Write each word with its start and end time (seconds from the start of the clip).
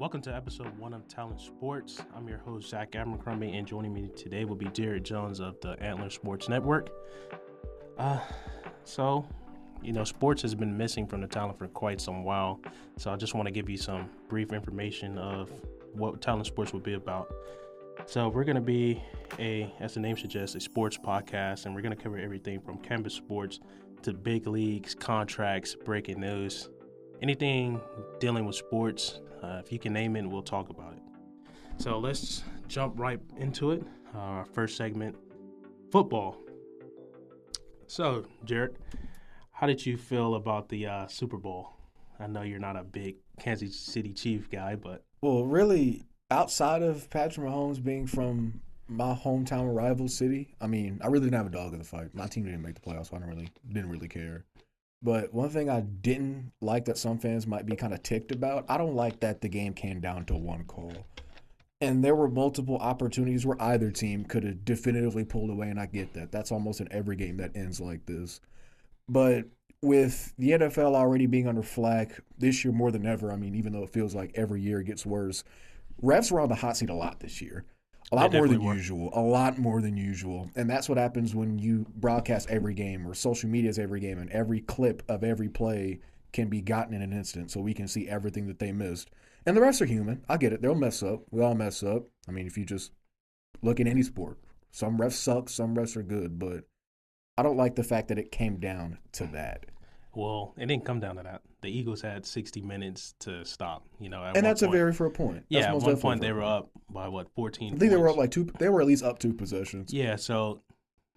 Welcome 0.00 0.22
to 0.22 0.34
episode 0.34 0.78
one 0.78 0.94
of 0.94 1.06
Talon 1.08 1.38
Sports. 1.38 2.00
I'm 2.16 2.26
your 2.26 2.38
host, 2.38 2.70
Zach 2.70 2.92
Abercrumbia, 2.92 3.54
and 3.54 3.66
joining 3.66 3.92
me 3.92 4.08
today 4.16 4.46
will 4.46 4.56
be 4.56 4.70
Jared 4.70 5.04
Jones 5.04 5.40
of 5.40 5.60
the 5.60 5.78
Antler 5.78 6.08
Sports 6.08 6.48
Network. 6.48 6.88
Uh, 7.98 8.18
so, 8.82 9.26
you 9.82 9.92
know, 9.92 10.02
sports 10.04 10.40
has 10.40 10.54
been 10.54 10.74
missing 10.74 11.06
from 11.06 11.20
the 11.20 11.26
Talon 11.26 11.54
for 11.54 11.68
quite 11.68 12.00
some 12.00 12.24
while. 12.24 12.62
So 12.96 13.10
I 13.10 13.16
just 13.16 13.34
want 13.34 13.44
to 13.44 13.52
give 13.52 13.68
you 13.68 13.76
some 13.76 14.08
brief 14.30 14.54
information 14.54 15.18
of 15.18 15.52
what 15.92 16.22
Talon 16.22 16.46
Sports 16.46 16.72
will 16.72 16.80
be 16.80 16.94
about. 16.94 17.30
So 18.06 18.30
we're 18.30 18.44
going 18.44 18.54
to 18.54 18.62
be 18.62 19.02
a, 19.38 19.70
as 19.80 19.92
the 19.92 20.00
name 20.00 20.16
suggests, 20.16 20.54
a 20.54 20.60
sports 20.60 20.96
podcast, 20.96 21.66
and 21.66 21.74
we're 21.74 21.82
going 21.82 21.94
to 21.94 22.02
cover 22.02 22.16
everything 22.16 22.58
from 22.62 22.78
campus 22.78 23.12
sports 23.12 23.60
to 24.00 24.14
big 24.14 24.46
leagues, 24.46 24.94
contracts, 24.94 25.74
breaking 25.74 26.20
news, 26.20 26.70
anything 27.22 27.80
dealing 28.18 28.44
with 28.44 28.56
sports. 28.56 29.20
Uh, 29.42 29.60
if 29.64 29.72
you 29.72 29.78
can 29.78 29.92
name 29.92 30.16
it, 30.16 30.26
we'll 30.26 30.42
talk 30.42 30.68
about 30.68 30.94
it. 30.94 31.02
So 31.78 31.98
let's 31.98 32.42
jump 32.68 32.98
right 32.98 33.20
into 33.36 33.72
it. 33.72 33.82
Uh, 34.14 34.18
our 34.18 34.44
first 34.44 34.76
segment, 34.76 35.16
football. 35.90 36.36
So, 37.86 38.24
Jared, 38.44 38.76
how 39.50 39.66
did 39.66 39.84
you 39.84 39.96
feel 39.96 40.34
about 40.34 40.68
the 40.68 40.86
uh, 40.86 41.06
Super 41.06 41.36
Bowl? 41.36 41.70
I 42.18 42.26
know 42.26 42.42
you're 42.42 42.58
not 42.58 42.76
a 42.76 42.84
big 42.84 43.16
Kansas 43.38 43.74
City 43.74 44.12
Chief 44.12 44.50
guy, 44.50 44.76
but 44.76 45.04
well, 45.22 45.44
really, 45.44 46.04
outside 46.30 46.82
of 46.82 47.08
Patrick 47.10 47.46
Mahomes 47.46 47.82
being 47.82 48.06
from 48.06 48.60
my 48.88 49.14
hometown 49.14 49.74
rival 49.74 50.08
city, 50.08 50.54
I 50.60 50.66
mean, 50.66 51.00
I 51.02 51.06
really 51.06 51.26
didn't 51.26 51.36
have 51.36 51.46
a 51.46 51.50
dog 51.50 51.72
in 51.72 51.78
the 51.78 51.84
fight. 51.84 52.14
My 52.14 52.26
team 52.26 52.44
didn't 52.44 52.62
make 52.62 52.74
the 52.74 52.80
playoffs, 52.80 53.10
so 53.10 53.16
I 53.16 53.20
didn't 53.20 53.30
really 53.30 53.48
didn't 53.72 53.90
really 53.90 54.08
care. 54.08 54.44
But 55.02 55.32
one 55.32 55.48
thing 55.48 55.70
I 55.70 55.80
didn't 55.80 56.52
like 56.60 56.84
that 56.84 56.98
some 56.98 57.18
fans 57.18 57.46
might 57.46 57.64
be 57.64 57.76
kind 57.76 57.94
of 57.94 58.02
ticked 58.02 58.32
about, 58.32 58.66
I 58.68 58.76
don't 58.76 58.94
like 58.94 59.20
that 59.20 59.40
the 59.40 59.48
game 59.48 59.72
came 59.72 60.00
down 60.00 60.26
to 60.26 60.34
one 60.36 60.64
call. 60.64 60.92
And 61.80 62.04
there 62.04 62.14
were 62.14 62.28
multiple 62.28 62.76
opportunities 62.76 63.46
where 63.46 63.60
either 63.62 63.90
team 63.90 64.24
could 64.24 64.44
have 64.44 64.66
definitively 64.66 65.24
pulled 65.24 65.48
away, 65.48 65.70
and 65.70 65.80
I 65.80 65.86
get 65.86 66.12
that. 66.12 66.30
That's 66.30 66.52
almost 66.52 66.82
in 66.82 66.92
every 66.92 67.16
game 67.16 67.38
that 67.38 67.56
ends 67.56 67.80
like 67.80 68.04
this. 68.04 68.42
But 69.08 69.46
with 69.82 70.34
the 70.36 70.50
NFL 70.50 70.94
already 70.94 71.24
being 71.24 71.48
under 71.48 71.62
flack 71.62 72.20
this 72.36 72.62
year 72.64 72.72
more 72.72 72.90
than 72.90 73.06
ever, 73.06 73.32
I 73.32 73.36
mean, 73.36 73.54
even 73.54 73.72
though 73.72 73.82
it 73.82 73.94
feels 73.94 74.14
like 74.14 74.32
every 74.34 74.60
year 74.60 74.80
it 74.80 74.84
gets 74.84 75.06
worse, 75.06 75.42
refs 76.02 76.30
were 76.30 76.40
on 76.40 76.50
the 76.50 76.56
hot 76.56 76.76
seat 76.76 76.90
a 76.90 76.94
lot 76.94 77.20
this 77.20 77.40
year. 77.40 77.64
A 78.12 78.16
lot 78.16 78.32
more 78.32 78.48
than 78.48 78.64
were. 78.64 78.74
usual. 78.74 79.10
A 79.12 79.20
lot 79.20 79.58
more 79.58 79.80
than 79.80 79.96
usual. 79.96 80.50
And 80.56 80.68
that's 80.68 80.88
what 80.88 80.98
happens 80.98 81.34
when 81.34 81.58
you 81.58 81.86
broadcast 81.96 82.50
every 82.50 82.74
game 82.74 83.06
or 83.06 83.14
social 83.14 83.48
media's 83.48 83.78
every 83.78 84.00
game 84.00 84.18
and 84.18 84.30
every 84.30 84.60
clip 84.60 85.02
of 85.08 85.22
every 85.22 85.48
play 85.48 86.00
can 86.32 86.48
be 86.48 86.60
gotten 86.60 86.94
in 86.94 87.02
an 87.02 87.12
instant 87.12 87.50
so 87.50 87.60
we 87.60 87.74
can 87.74 87.88
see 87.88 88.08
everything 88.08 88.46
that 88.48 88.58
they 88.58 88.72
missed. 88.72 89.10
And 89.46 89.56
the 89.56 89.60
refs 89.60 89.80
are 89.80 89.86
human. 89.86 90.24
I 90.28 90.36
get 90.36 90.52
it. 90.52 90.60
They'll 90.60 90.74
mess 90.74 91.02
up. 91.02 91.22
We 91.30 91.42
all 91.42 91.54
mess 91.54 91.82
up. 91.82 92.04
I 92.28 92.32
mean, 92.32 92.46
if 92.46 92.58
you 92.58 92.64
just 92.64 92.92
look 93.62 93.80
at 93.80 93.86
any 93.86 94.02
sport, 94.02 94.38
some 94.70 94.98
refs 94.98 95.12
suck, 95.12 95.48
some 95.48 95.74
refs 95.74 95.96
are 95.96 96.02
good, 96.02 96.38
but 96.38 96.64
I 97.38 97.42
don't 97.42 97.56
like 97.56 97.76
the 97.76 97.84
fact 97.84 98.08
that 98.08 98.18
it 98.18 98.32
came 98.32 98.58
down 98.58 98.98
to 99.12 99.24
that. 99.28 99.66
Well, 100.14 100.54
it 100.58 100.66
didn't 100.66 100.84
come 100.84 100.98
down 100.98 101.16
to 101.16 101.22
that. 101.22 101.42
The 101.62 101.68
Eagles 101.68 102.00
had 102.00 102.26
60 102.26 102.62
minutes 102.62 103.14
to 103.20 103.44
stop. 103.44 103.86
You 104.00 104.08
know, 104.08 104.22
and 104.22 104.44
that's 104.44 104.60
point. 104.60 104.74
a 104.74 104.76
very 104.76 104.92
fair 104.92 105.10
point. 105.10 105.44
That's 105.50 105.64
yeah, 105.66 105.74
at 105.74 105.80
one 105.80 105.96
point 105.98 106.20
they 106.20 106.32
were 106.32 106.42
up 106.42 106.70
by 106.90 107.08
what 107.08 107.28
14. 107.34 107.66
I 107.66 107.70
think 107.70 107.80
points. 107.80 107.90
they 107.92 107.96
were 107.96 108.08
up 108.08 108.16
like 108.16 108.30
two. 108.30 108.50
They 108.58 108.68
were 108.68 108.80
at 108.80 108.86
least 108.86 109.04
up 109.04 109.18
two 109.18 109.32
possessions. 109.32 109.92
Yeah, 109.92 110.16
so 110.16 110.62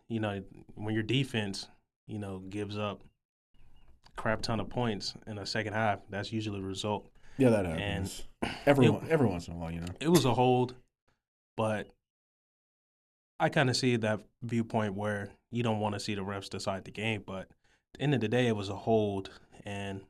you 0.09 0.19
know 0.19 0.43
when 0.75 0.93
your 0.93 1.03
defense, 1.03 1.67
you 2.07 2.19
know, 2.19 2.39
gives 2.49 2.77
up 2.77 3.03
crap 4.15 4.41
ton 4.41 4.59
of 4.59 4.69
points 4.69 5.15
in 5.27 5.37
the 5.37 5.45
second 5.45 5.73
half, 5.73 5.99
that's 6.09 6.31
usually 6.31 6.59
the 6.59 6.65
result. 6.65 7.09
Yeah, 7.37 7.49
that 7.49 7.65
happens. 7.65 8.23
And 8.41 8.51
every 8.65 8.87
it, 8.87 8.93
every 9.09 9.27
once 9.27 9.47
in 9.47 9.55
a 9.55 9.57
while, 9.57 9.71
you 9.71 9.79
know. 9.79 9.87
It 9.99 10.09
was 10.09 10.25
a 10.25 10.33
hold, 10.33 10.75
but 11.57 11.87
I 13.39 13.49
kind 13.49 13.69
of 13.69 13.75
see 13.75 13.95
that 13.97 14.19
viewpoint 14.43 14.93
where 14.93 15.31
you 15.51 15.63
don't 15.63 15.79
want 15.79 15.95
to 15.95 15.99
see 15.99 16.15
the 16.15 16.21
refs 16.21 16.49
decide 16.49 16.85
the 16.85 16.91
game, 16.91 17.23
but 17.25 17.47
end 17.99 18.13
of 18.13 18.21
the 18.21 18.27
day, 18.27 18.47
it 18.47 18.55
was 18.55 18.69
a 18.69 18.75
hold, 18.75 19.29
and 19.65 20.01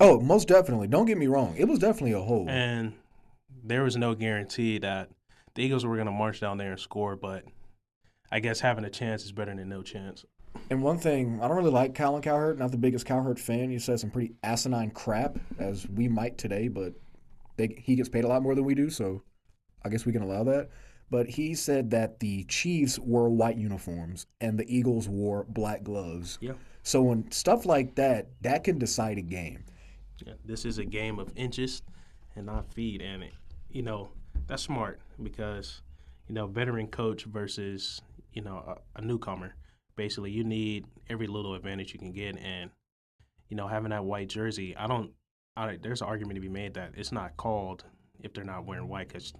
oh, 0.00 0.20
most 0.20 0.48
definitely. 0.48 0.88
Don't 0.88 1.06
get 1.06 1.18
me 1.18 1.26
wrong, 1.26 1.54
it 1.56 1.66
was 1.66 1.78
definitely 1.78 2.12
a 2.12 2.20
hold, 2.20 2.48
and 2.48 2.94
there 3.64 3.82
was 3.82 3.96
no 3.96 4.14
guarantee 4.14 4.78
that 4.78 5.10
the 5.54 5.62
Eagles 5.62 5.84
were 5.84 5.96
going 5.96 6.06
to 6.06 6.12
march 6.12 6.40
down 6.40 6.58
there 6.58 6.72
and 6.72 6.80
score. 6.80 7.16
But 7.16 7.44
I 8.30 8.40
guess 8.40 8.60
having 8.60 8.84
a 8.84 8.90
chance 8.90 9.24
is 9.24 9.32
better 9.32 9.54
than 9.54 9.68
no 9.68 9.82
chance. 9.82 10.24
And 10.68 10.82
one 10.82 10.98
thing, 10.98 11.38
I 11.40 11.48
don't 11.48 11.56
really 11.56 11.70
like 11.70 11.94
Colin 11.94 12.22
Cowherd. 12.22 12.58
Not 12.58 12.70
the 12.70 12.76
biggest 12.76 13.06
Cowherd 13.06 13.38
fan. 13.38 13.70
He 13.70 13.78
says 13.78 14.00
some 14.00 14.10
pretty 14.10 14.34
asinine 14.42 14.90
crap, 14.90 15.38
as 15.58 15.88
we 15.88 16.08
might 16.08 16.38
today, 16.38 16.68
but 16.68 16.94
they, 17.56 17.76
he 17.82 17.94
gets 17.94 18.08
paid 18.08 18.24
a 18.24 18.28
lot 18.28 18.42
more 18.42 18.54
than 18.54 18.64
we 18.64 18.74
do, 18.74 18.90
so 18.90 19.22
I 19.84 19.88
guess 19.88 20.04
we 20.04 20.12
can 20.12 20.22
allow 20.22 20.44
that. 20.44 20.70
But 21.10 21.28
he 21.28 21.54
said 21.54 21.90
that 21.90 22.20
the 22.20 22.44
Chiefs 22.44 22.98
wore 22.98 23.28
white 23.28 23.56
uniforms 23.56 24.26
and 24.40 24.58
the 24.58 24.74
Eagles 24.74 25.08
wore 25.08 25.44
black 25.48 25.82
gloves. 25.82 26.38
Yeah. 26.40 26.52
So 26.82 27.02
when 27.02 27.30
stuff 27.30 27.66
like 27.66 27.94
that, 27.96 28.28
that 28.40 28.64
can 28.64 28.78
decide 28.78 29.18
a 29.18 29.22
game. 29.22 29.64
Yeah, 30.26 30.34
this 30.44 30.64
is 30.64 30.78
a 30.78 30.84
game 30.84 31.18
of 31.18 31.32
inches 31.36 31.82
and 32.36 32.46
not 32.46 32.72
feet, 32.72 33.00
and 33.00 33.22
it, 33.22 33.32
you 33.70 33.82
know 33.82 34.10
that's 34.46 34.62
smart 34.62 35.00
because 35.22 35.82
you 36.28 36.34
know 36.34 36.46
veteran 36.46 36.88
coach 36.88 37.24
versus 37.24 38.00
you 38.32 38.42
know 38.42 38.76
a, 38.96 39.00
a 39.00 39.02
newcomer. 39.02 39.54
Basically, 39.96 40.30
you 40.30 40.44
need 40.44 40.86
every 41.08 41.26
little 41.26 41.54
advantage 41.54 41.92
you 41.92 41.98
can 41.98 42.12
get, 42.12 42.38
and 42.38 42.70
you 43.48 43.56
know 43.56 43.68
having 43.68 43.90
that 43.90 44.04
white 44.04 44.28
jersey. 44.28 44.76
I 44.76 44.86
don't. 44.86 45.12
I, 45.56 45.78
there's 45.82 46.00
an 46.00 46.08
argument 46.08 46.36
to 46.36 46.40
be 46.40 46.48
made 46.48 46.74
that 46.74 46.92
it's 46.96 47.12
not 47.12 47.36
called 47.36 47.84
if 48.22 48.32
they're 48.32 48.44
not 48.44 48.64
wearing 48.66 48.88
white 48.88 49.08
because 49.08 49.32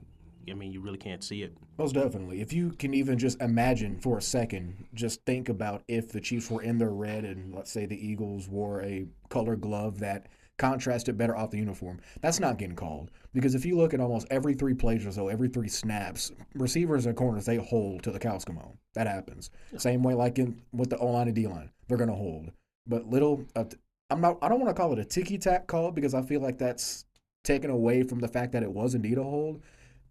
I 0.49 0.55
mean, 0.55 0.73
you 0.73 0.81
really 0.81 0.99
can't 0.99 1.23
see 1.23 1.43
it. 1.43 1.57
Most 1.79 1.95
definitely. 1.95 2.41
If 2.41 2.53
you 2.53 2.71
can 2.71 2.95
even 2.95 3.19
just 3.19 3.41
imagine 3.41 3.99
for 3.99 4.19
a 4.19 4.23
second, 4.23 4.87
just 4.95 5.25
think 5.25 5.49
about 5.49 5.83
if 5.89 6.11
the 6.11 6.21
Chiefs 6.21 6.51
were 6.51 6.63
in 6.63 6.79
their 6.79 6.91
red 6.91 7.25
and 7.25 7.55
let's 7.55 7.71
say 7.71 7.87
the 7.87 8.07
Eagles 8.07 8.49
wore 8.49 8.83
a 8.83 9.07
color 9.29 9.57
glove 9.57 10.01
that 10.01 10.27
contrasted 10.61 11.17
better 11.17 11.35
off 11.35 11.51
the 11.51 11.59
uniform. 11.59 12.01
That's 12.21 12.39
not 12.39 12.59
getting 12.59 12.77
called. 12.77 13.11
Because 13.33 13.55
if 13.55 13.65
you 13.65 13.77
look 13.77 13.95
at 13.95 14.01
almost 14.01 14.27
every 14.31 14.55
three 14.55 14.75
plays 14.75 15.07
or 15.07 15.13
so, 15.13 15.29
every 15.29 15.49
three 15.49 15.69
snaps, 15.69 16.33
receivers 16.55 17.07
and 17.07 17.17
corners, 17.17 17.47
they 17.47 17.57
hold 17.57 18.03
till 18.03 18.13
the 18.13 18.19
cows 18.19 18.45
come 18.45 18.57
home. 18.57 18.77
That 18.95 19.07
happens. 19.07 19.51
Yeah. 19.73 19.79
Same 19.79 20.03
way 20.03 20.15
like 20.15 20.39
in 20.39 20.61
with 20.73 20.91
the 20.91 20.99
O 20.99 21.07
line 21.07 21.29
and 21.29 21.35
D 21.35 21.47
line. 21.47 21.71
They're 21.89 21.97
gonna 21.97 22.15
hold. 22.15 22.51
But 22.87 23.09
little 23.09 23.47
uh, 23.57 23.65
I'm 24.11 24.21
not 24.21 24.39
I 24.43 24.49
don't 24.49 24.61
want 24.61 24.75
to 24.75 24.81
call 24.81 24.93
it 24.93 24.99
a 24.99 25.05
ticky 25.05 25.39
tack 25.39 25.67
call 25.67 25.93
because 25.93 26.13
I 26.13 26.23
feel 26.23 26.41
like 26.41 26.59
that's 26.59 27.07
taken 27.43 27.71
away 27.71 28.03
from 28.03 28.19
the 28.19 28.29
fact 28.29 28.53
that 28.53 28.63
it 28.63 28.71
was 28.71 28.95
indeed 28.95 29.17
a 29.17 29.23
hold 29.23 29.63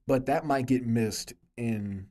but 0.10 0.26
that 0.26 0.44
might 0.44 0.66
get 0.66 0.88
missed 0.88 1.34
in 1.56 2.08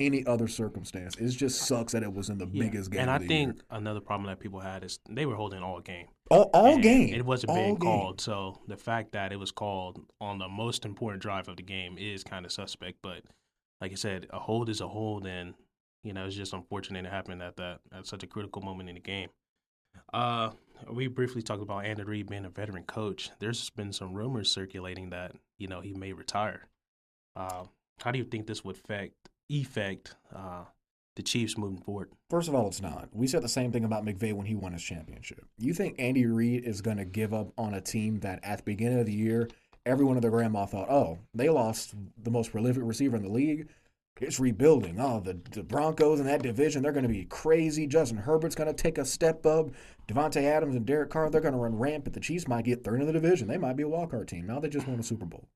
any 0.00 0.26
other 0.26 0.48
circumstance. 0.48 1.14
It 1.16 1.28
just 1.28 1.62
sucks 1.62 1.92
that 1.92 2.02
it 2.02 2.12
was 2.12 2.30
in 2.30 2.38
the 2.38 2.48
yeah. 2.50 2.64
biggest 2.64 2.90
game. 2.90 3.02
And 3.02 3.10
I 3.10 3.18
think 3.18 3.54
year. 3.54 3.64
another 3.70 4.00
problem 4.00 4.26
that 4.26 4.40
people 4.40 4.58
had 4.58 4.82
is 4.82 4.98
they 5.08 5.24
were 5.24 5.36
holding 5.36 5.62
all 5.62 5.80
game. 5.80 6.08
All, 6.32 6.50
all 6.52 6.78
game. 6.78 7.14
It 7.14 7.24
wasn't 7.24 7.54
being 7.54 7.76
called. 7.76 8.20
So 8.20 8.60
the 8.66 8.76
fact 8.76 9.12
that 9.12 9.32
it 9.32 9.38
was 9.38 9.52
called 9.52 10.00
on 10.20 10.38
the 10.38 10.48
most 10.48 10.84
important 10.84 11.22
drive 11.22 11.46
of 11.48 11.56
the 11.56 11.62
game 11.62 11.96
is 11.96 12.24
kind 12.24 12.44
of 12.44 12.50
suspect. 12.50 12.98
But 13.04 13.22
like 13.80 13.92
I 13.92 13.94
said, 13.94 14.26
a 14.30 14.40
hold 14.40 14.68
is 14.68 14.80
a 14.80 14.88
hold, 14.88 15.24
and 15.24 15.54
you 16.02 16.12
know 16.12 16.26
it's 16.26 16.34
just 16.34 16.52
unfortunate 16.52 17.06
it 17.06 17.10
happened 17.10 17.40
at 17.40 17.56
that 17.56 17.78
at 17.92 18.06
such 18.06 18.24
a 18.24 18.26
critical 18.26 18.62
moment 18.62 18.88
in 18.88 18.96
the 18.96 19.00
game. 19.00 19.28
Uh, 20.12 20.50
we 20.90 21.06
briefly 21.06 21.42
talked 21.42 21.62
about 21.62 21.84
Andy 21.84 22.02
Reid 22.02 22.28
being 22.28 22.44
a 22.44 22.50
veteran 22.50 22.82
coach. 22.82 23.30
There's 23.38 23.70
been 23.70 23.92
some 23.92 24.12
rumors 24.12 24.50
circulating 24.50 25.10
that 25.10 25.36
you 25.56 25.68
know 25.68 25.80
he 25.80 25.94
may 25.94 26.12
retire. 26.12 26.68
Uh, 27.38 27.64
how 28.00 28.10
do 28.10 28.18
you 28.18 28.24
think 28.24 28.46
this 28.46 28.64
would 28.64 28.76
affect 28.76 29.14
effect 29.48 30.16
uh, 30.34 30.64
the 31.14 31.22
Chiefs 31.22 31.56
moving 31.56 31.78
forward? 31.78 32.10
First 32.28 32.48
of 32.48 32.54
all, 32.54 32.66
it's 32.66 32.82
not. 32.82 33.08
We 33.12 33.28
said 33.28 33.42
the 33.42 33.48
same 33.48 33.70
thing 33.70 33.84
about 33.84 34.04
McVay 34.04 34.32
when 34.32 34.46
he 34.46 34.56
won 34.56 34.72
his 34.72 34.82
championship. 34.82 35.44
You 35.56 35.72
think 35.72 35.94
Andy 35.98 36.26
Reid 36.26 36.64
is 36.64 36.80
going 36.80 36.96
to 36.96 37.04
give 37.04 37.32
up 37.32 37.52
on 37.56 37.74
a 37.74 37.80
team 37.80 38.18
that 38.20 38.40
at 38.42 38.58
the 38.58 38.64
beginning 38.64 38.98
of 38.98 39.06
the 39.06 39.12
year, 39.12 39.48
everyone 39.86 40.16
of 40.16 40.22
their 40.22 40.32
grandma 40.32 40.66
thought, 40.66 40.90
oh, 40.90 41.18
they 41.32 41.48
lost 41.48 41.94
the 42.22 42.30
most 42.30 42.50
prolific 42.50 42.82
receiver 42.84 43.16
in 43.16 43.22
the 43.22 43.30
league. 43.30 43.68
It's 44.20 44.40
rebuilding. 44.40 44.98
Oh, 44.98 45.20
the, 45.20 45.38
the 45.52 45.62
Broncos 45.62 46.18
in 46.18 46.26
that 46.26 46.42
division, 46.42 46.82
they're 46.82 46.90
going 46.90 47.04
to 47.04 47.08
be 47.08 47.24
crazy. 47.26 47.86
Justin 47.86 48.18
Herbert's 48.18 48.56
going 48.56 48.66
to 48.66 48.74
take 48.74 48.98
a 48.98 49.04
step 49.04 49.46
up. 49.46 49.68
Davante 50.08 50.42
Adams 50.42 50.74
and 50.74 50.84
Derek 50.84 51.10
Carr, 51.10 51.30
they're 51.30 51.40
going 51.40 51.54
to 51.54 51.60
run 51.60 51.78
rampant. 51.78 52.14
The 52.14 52.20
Chiefs 52.20 52.48
might 52.48 52.64
get 52.64 52.82
third 52.82 53.00
in 53.00 53.06
the 53.06 53.12
division. 53.12 53.46
They 53.46 53.58
might 53.58 53.76
be 53.76 53.84
a 53.84 53.88
wild 53.88 54.10
card 54.10 54.26
team. 54.26 54.44
Now 54.44 54.58
they 54.58 54.68
just 54.68 54.88
won 54.88 54.98
a 54.98 55.04
Super 55.04 55.24
Bowl. 55.24 55.46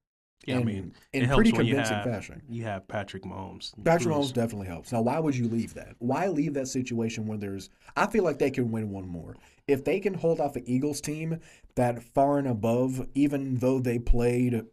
Yeah, 0.47 0.57
in, 0.57 0.63
I 0.63 0.65
mean, 0.65 0.95
in 1.13 1.29
pretty 1.29 1.53
convincing 1.53 1.97
have, 1.97 2.05
fashion. 2.05 2.43
You 2.49 2.65
have 2.65 2.89
Patrick 2.89 3.23
Mahomes. 3.23 3.73
Patrick 3.85 4.15
Mahomes 4.15 4.33
definitely 4.33 4.67
helps. 4.67 4.93
Now, 4.93 5.03
why 5.03 5.19
would 5.19 5.37
you 5.37 5.49
leave 5.49 5.75
that? 5.75 5.95
Why 5.99 6.27
leave 6.29 6.55
that 6.55 6.69
situation 6.69 7.27
when 7.27 7.39
there's? 7.39 7.71
I 7.97 8.07
feel 8.07 8.25
like 8.25 8.39
they 8.39 8.51
can 8.51 8.71
win 8.71 8.91
one 8.91 9.07
more 9.07 9.37
if 9.69 9.85
they 9.85 10.01
can 10.01 10.15
hold 10.15 10.41
off 10.41 10.55
the 10.55 10.73
Eagles 10.73 11.01
team 11.01 11.39
that 11.77 12.03
far 12.03 12.39
and 12.39 12.49
above, 12.49 13.07
even 13.15 13.57
though 13.57 13.79
they 13.79 13.99
played 13.99 14.65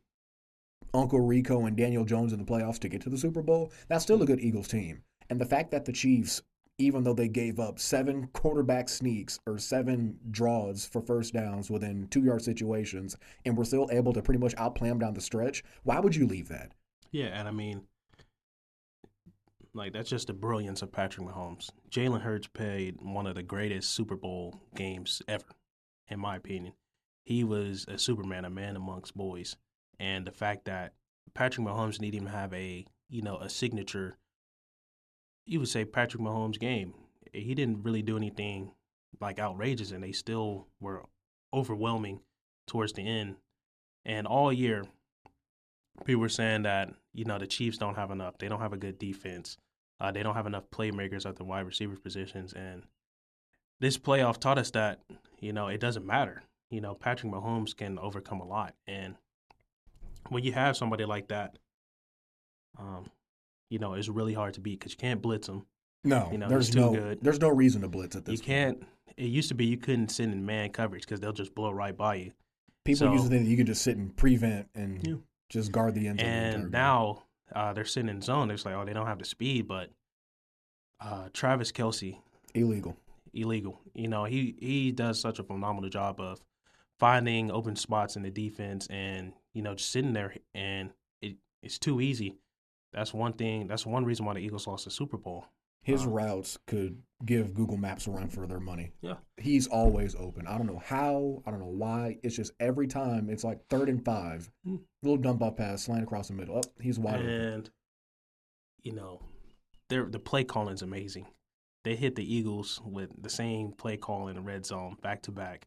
Uncle 0.93 1.21
Rico 1.21 1.65
and 1.65 1.77
Daniel 1.77 2.05
Jones 2.05 2.33
in 2.33 2.39
the 2.39 2.45
playoffs 2.45 2.79
to 2.79 2.89
get 2.89 3.01
to 3.01 3.09
the 3.09 3.17
Super 3.17 3.41
Bowl. 3.41 3.71
That's 3.87 4.03
still 4.03 4.21
a 4.23 4.25
good 4.25 4.39
Eagles 4.39 4.67
team. 4.67 5.03
And 5.29 5.39
the 5.39 5.45
fact 5.45 5.71
that 5.71 5.85
the 5.85 5.93
Chiefs 5.93 6.41
even 6.79 7.03
though 7.03 7.13
they 7.13 7.27
gave 7.27 7.59
up 7.59 7.77
seven 7.77 8.27
quarterback 8.33 8.89
sneaks 8.89 9.39
or 9.45 9.59
seven 9.59 10.17
draws 10.31 10.85
for 10.85 11.01
first 11.01 11.33
downs 11.33 11.69
within 11.69 12.07
two 12.07 12.23
yard 12.23 12.41
situations 12.41 13.15
and 13.45 13.55
were 13.55 13.65
still 13.65 13.87
able 13.91 14.13
to 14.13 14.21
pretty 14.21 14.39
much 14.39 14.55
outplay 14.57 14.89
them 14.89 14.97
down 14.97 15.13
the 15.13 15.21
stretch. 15.21 15.63
Why 15.83 15.99
would 15.99 16.15
you 16.15 16.25
leave 16.25 16.47
that? 16.47 16.71
Yeah, 17.11 17.27
and 17.27 17.47
I 17.47 17.51
mean, 17.51 17.83
like 19.73 19.93
that's 19.93 20.09
just 20.09 20.27
the 20.27 20.33
brilliance 20.33 20.81
of 20.81 20.91
Patrick 20.91 21.27
Mahomes. 21.27 21.69
Jalen 21.91 22.21
Hurts 22.21 22.47
played 22.47 23.01
one 23.01 23.27
of 23.27 23.35
the 23.35 23.43
greatest 23.43 23.91
Super 23.91 24.15
Bowl 24.15 24.61
games 24.75 25.21
ever, 25.27 25.45
in 26.07 26.19
my 26.19 26.37
opinion. 26.37 26.73
He 27.25 27.43
was 27.43 27.85
a 27.87 27.97
Superman, 27.97 28.45
a 28.45 28.49
man 28.49 28.75
amongst 28.75 29.15
boys, 29.15 29.55
and 29.99 30.25
the 30.25 30.31
fact 30.31 30.65
that 30.65 30.93
Patrick 31.33 31.67
Mahomes 31.67 31.99
didn't 31.99 32.15
even 32.15 32.27
have 32.27 32.53
a 32.53 32.85
you 33.09 33.21
know 33.21 33.37
a 33.37 33.49
signature. 33.49 34.17
You 35.49 35.59
would 35.59 35.67
say 35.67 35.83
Patrick 35.83 36.21
Mahomes 36.21 36.59
game. 36.59 36.93
He 37.33 37.55
didn't 37.55 37.81
really 37.81 38.03
do 38.03 38.15
anything 38.15 38.71
like 39.19 39.39
outrageous, 39.39 39.89
and 39.89 40.03
they 40.03 40.11
still 40.11 40.67
were 40.79 41.03
overwhelming 41.51 42.19
towards 42.67 42.93
the 42.93 43.01
end. 43.01 43.37
And 44.05 44.27
all 44.27 44.53
year, 44.53 44.85
people 46.05 46.21
were 46.21 46.29
saying 46.29 46.63
that 46.63 46.93
you 47.15 47.25
know 47.25 47.39
the 47.39 47.47
Chiefs 47.47 47.79
don't 47.79 47.95
have 47.95 48.11
enough. 48.11 48.37
They 48.37 48.47
don't 48.47 48.61
have 48.61 48.73
a 48.73 48.77
good 48.77 48.99
defense. 48.99 49.57
Uh, 49.99 50.11
they 50.11 50.21
don't 50.21 50.35
have 50.35 50.45
enough 50.45 50.69
playmakers 50.69 51.27
at 51.27 51.35
the 51.35 51.43
wide 51.43 51.65
receiver 51.65 51.95
positions. 51.95 52.53
And 52.53 52.83
this 53.79 53.97
playoff 53.97 54.37
taught 54.37 54.59
us 54.59 54.69
that 54.71 54.99
you 55.39 55.51
know 55.51 55.67
it 55.67 55.79
doesn't 55.79 56.05
matter. 56.05 56.43
You 56.69 56.81
know 56.81 56.93
Patrick 56.93 57.33
Mahomes 57.33 57.75
can 57.75 57.97
overcome 57.97 58.39
a 58.39 58.47
lot, 58.47 58.75
and 58.85 59.15
when 60.27 60.43
you 60.43 60.51
have 60.53 60.77
somebody 60.77 61.05
like 61.05 61.29
that, 61.29 61.57
um, 62.77 63.09
you 63.69 63.79
know 63.79 63.93
it's 63.93 64.09
really 64.09 64.33
hard 64.33 64.53
to 64.55 64.61
beat 64.61 64.79
because 64.79 64.93
you 64.93 64.97
can't 64.97 65.21
blitz 65.21 65.47
them. 65.47 65.65
No, 66.03 66.29
You 66.31 66.37
know, 66.37 66.47
there's 66.47 66.73
no 66.75 66.93
good. 66.93 67.19
there's 67.21 67.41
no 67.41 67.49
reason 67.49 67.81
to 67.81 67.87
blitz 67.89 68.15
at 68.15 68.25
this. 68.25 68.39
You 68.39 68.45
can't. 68.45 68.83
It 69.17 69.25
used 69.25 69.49
to 69.49 69.55
be 69.55 69.65
you 69.65 69.77
couldn't 69.77 70.09
send 70.09 70.31
in 70.31 70.45
man 70.45 70.69
coverage 70.69 71.03
because 71.03 71.19
they'll 71.19 71.33
just 71.33 71.53
blow 71.53 71.71
right 71.71 71.95
by 71.95 72.15
you. 72.15 72.31
People 72.85 72.99
so- 72.99 73.11
usually 73.11 73.29
think 73.29 73.43
that 73.43 73.49
you 73.49 73.57
can 73.57 73.65
just 73.65 73.81
sit 73.81 73.97
and 73.97 74.15
prevent 74.15 74.69
and 74.75 75.05
Yeah. 75.05 75.15
just 75.49 75.71
guard 75.73 75.95
the 75.95 76.07
end 76.07 76.19
zone. 76.21 76.29
the 76.29 76.33
And 76.33 76.71
now 76.71 77.23
uh, 77.53 77.73
they're 77.73 77.83
sitting 77.83 78.09
in 78.09 78.21
zone. 78.21 78.49
It's 78.51 78.63
like, 78.65 78.75
oh, 78.75 78.85
they 78.85 78.93
don't 78.93 79.07
have 79.07 79.19
the 79.19 79.25
speed, 79.25 79.67
but 79.67 79.91
uh, 81.01 81.29
Travis 81.33 81.71
Kelce, 81.71 82.17
illegal. 82.53 82.95
illegal. 83.33 83.79
You 83.93 84.07
know, 84.07 84.23
he 84.25 84.55
he 84.59 84.91
does 84.91 85.19
such 85.19 85.39
a 85.39 85.43
phenomenal 85.43 85.89
job 85.89 86.19
of 86.19 86.39
finding 86.99 87.51
open 87.51 87.75
spots 87.75 88.15
in 88.15 88.23
the 88.23 88.29
defense, 88.31 88.87
and 88.87 89.33
you 89.53 89.61
know, 89.61 89.75
just 89.75 89.91
sitting 89.91 90.13
there, 90.13 90.35
and 90.53 90.91
it 91.21 91.35
it's 91.61 91.77
too 91.79 91.99
easy. 92.01 92.35
That's 92.93 93.13
one 93.13 93.33
thing. 93.33 93.67
That's 93.67 93.85
one 93.85 94.05
reason 94.05 94.25
why 94.25 94.33
the 94.33 94.39
Eagles 94.39 94.67
lost 94.67 94.85
the 94.85 94.91
Super 94.91 95.17
Bowl. 95.17 95.45
His 95.81 96.05
Uh, 96.05 96.09
routes 96.09 96.57
could 96.67 97.01
give 97.25 97.53
Google 97.53 97.77
Maps 97.77 98.05
a 98.07 98.11
run 98.11 98.27
for 98.29 98.45
their 98.45 98.59
money. 98.59 98.91
Yeah. 99.01 99.17
He's 99.37 99.67
always 99.67 100.13
open. 100.15 100.45
I 100.47 100.57
don't 100.57 100.67
know 100.67 100.79
how. 100.83 101.41
I 101.45 101.51
don't 101.51 101.59
know 101.61 101.67
why. 101.67 102.17
It's 102.23 102.35
just 102.35 102.51
every 102.59 102.87
time 102.87 103.29
it's 103.29 103.43
like 103.43 103.65
third 103.69 103.87
and 103.89 104.03
five. 104.03 104.51
Hmm. 104.65 104.77
Little 105.03 105.17
dump 105.17 105.41
off 105.41 105.55
pass, 105.55 105.83
slant 105.83 106.03
across 106.03 106.27
the 106.27 106.33
middle. 106.33 106.57
Oh, 106.57 106.81
he's 106.81 106.99
wide 106.99 107.21
open. 107.21 107.29
and 107.29 107.69
you 108.83 108.91
know, 108.93 109.21
their 109.89 110.05
the 110.05 110.19
play 110.19 110.43
calling 110.43 110.73
is 110.73 110.81
amazing. 110.81 111.27
They 111.85 111.95
hit 111.95 112.15
the 112.15 112.33
Eagles 112.35 112.81
with 112.83 113.09
the 113.21 113.29
same 113.29 113.71
play 113.71 113.95
call 113.97 114.27
in 114.27 114.35
the 114.35 114.41
red 114.41 114.65
zone 114.65 114.97
back 115.01 115.21
to 115.23 115.31
back. 115.31 115.65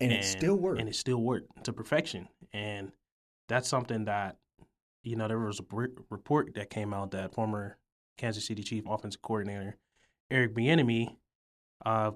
And, 0.00 0.12
it 0.12 0.24
still 0.24 0.56
worked. 0.56 0.80
and 0.80 0.88
it 0.88 0.94
still 0.96 1.22
worked 1.22 1.64
to 1.64 1.72
perfection. 1.72 2.28
And 2.52 2.90
that's 3.48 3.68
something 3.68 4.04
that 4.06 4.36
you 5.06 5.16
know 5.16 5.28
there 5.28 5.38
was 5.38 5.60
a 5.60 5.88
report 6.10 6.54
that 6.54 6.68
came 6.68 6.92
out 6.92 7.12
that 7.12 7.32
former 7.32 7.78
Kansas 8.18 8.46
City 8.46 8.62
Chief 8.62 8.84
offensive 8.88 9.22
coordinator 9.22 9.76
Eric 10.30 10.54
Bieniemy 10.54 11.16
uh, 11.84 12.10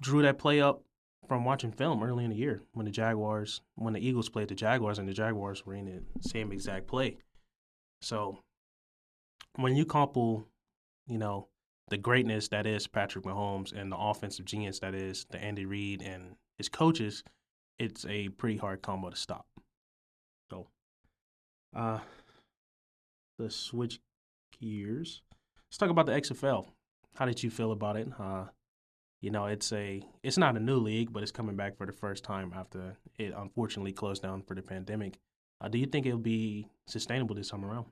drew 0.00 0.22
that 0.22 0.38
play 0.38 0.60
up 0.60 0.82
from 1.26 1.44
watching 1.44 1.72
film 1.72 2.02
early 2.02 2.24
in 2.24 2.30
the 2.30 2.36
year 2.36 2.62
when 2.72 2.86
the 2.86 2.92
Jaguars 2.92 3.60
when 3.74 3.92
the 3.92 4.06
Eagles 4.06 4.28
played 4.28 4.48
the 4.48 4.54
Jaguars 4.54 4.98
and 4.98 5.08
the 5.08 5.12
Jaguars 5.12 5.66
were 5.66 5.74
in 5.74 5.86
the 5.86 6.28
same 6.28 6.52
exact 6.52 6.86
play. 6.86 7.18
So 8.00 8.38
when 9.56 9.74
you 9.74 9.84
couple, 9.84 10.46
you 11.08 11.18
know, 11.18 11.48
the 11.88 11.98
greatness 11.98 12.48
that 12.48 12.66
is 12.66 12.86
Patrick 12.86 13.24
Mahomes 13.24 13.72
and 13.72 13.90
the 13.90 13.96
offensive 13.96 14.44
genius 14.44 14.78
that 14.80 14.94
is 14.94 15.26
the 15.30 15.38
Andy 15.42 15.66
Reid 15.66 16.02
and 16.02 16.36
his 16.56 16.68
coaches, 16.68 17.24
it's 17.78 18.06
a 18.06 18.28
pretty 18.28 18.56
hard 18.56 18.82
combo 18.82 19.10
to 19.10 19.16
stop. 19.16 19.46
So, 20.50 20.68
uh, 21.74 21.98
let's 23.38 23.56
switch 23.56 24.00
gears. 24.60 25.22
Let's 25.68 25.78
talk 25.78 25.90
about 25.90 26.06
the 26.06 26.12
XFL. 26.12 26.66
How 27.14 27.26
did 27.26 27.42
you 27.42 27.50
feel 27.50 27.72
about 27.72 27.96
it? 27.96 28.08
Uh, 28.18 28.46
you 29.20 29.30
know, 29.30 29.46
it's 29.46 29.72
a 29.72 30.02
it's 30.22 30.38
not 30.38 30.56
a 30.56 30.60
new 30.60 30.76
league, 30.76 31.12
but 31.12 31.22
it's 31.22 31.32
coming 31.32 31.56
back 31.56 31.76
for 31.76 31.86
the 31.86 31.92
first 31.92 32.24
time 32.24 32.52
after 32.54 32.96
it 33.18 33.34
unfortunately 33.36 33.92
closed 33.92 34.22
down 34.22 34.42
for 34.42 34.54
the 34.54 34.62
pandemic. 34.62 35.18
Uh, 35.60 35.68
do 35.68 35.78
you 35.78 35.86
think 35.86 36.06
it'll 36.06 36.18
be 36.18 36.68
sustainable 36.86 37.34
this 37.34 37.50
time 37.50 37.64
around? 37.64 37.86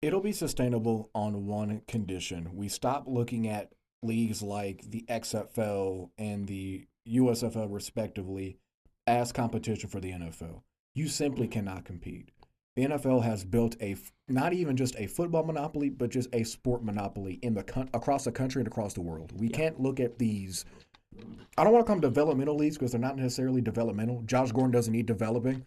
It'll 0.00 0.20
be 0.20 0.32
sustainable 0.32 1.10
on 1.14 1.46
one 1.46 1.82
condition. 1.86 2.56
We 2.56 2.68
stop 2.68 3.04
looking 3.06 3.46
at 3.46 3.72
leagues 4.02 4.42
like 4.42 4.90
the 4.90 5.04
XFL 5.08 6.10
and 6.18 6.48
the 6.48 6.86
USFL, 7.08 7.72
respectively, 7.72 8.58
as 9.06 9.30
competition 9.30 9.88
for 9.88 10.00
the 10.00 10.12
NFL. 10.12 10.62
You 10.94 11.08
simply 11.08 11.46
cannot 11.46 11.84
compete. 11.84 12.30
The 12.76 12.86
NFL 12.86 13.22
has 13.22 13.44
built 13.44 13.76
a 13.82 13.96
not 14.28 14.52
even 14.54 14.76
just 14.76 14.96
a 14.98 15.06
football 15.06 15.44
monopoly, 15.44 15.90
but 15.90 16.10
just 16.10 16.28
a 16.32 16.42
sport 16.44 16.82
monopoly 16.82 17.38
in 17.42 17.54
the 17.54 17.60
across 17.92 18.24
the 18.24 18.32
country 18.32 18.60
and 18.60 18.66
across 18.66 18.94
the 18.94 19.02
world. 19.02 19.32
We 19.38 19.48
Yeah. 19.48 19.56
can't 19.56 19.80
look 19.80 20.00
at 20.00 20.18
these. 20.18 20.64
I 21.58 21.64
don't 21.64 21.72
want 21.74 21.84
to 21.84 21.86
call 21.86 21.96
them 21.96 22.00
developmental 22.00 22.54
leagues 22.56 22.78
because 22.78 22.92
they're 22.92 23.00
not 23.00 23.16
necessarily 23.16 23.60
developmental. 23.60 24.22
Josh 24.22 24.52
Gordon 24.52 24.70
doesn't 24.70 24.92
need 24.92 25.04
developing. 25.06 25.66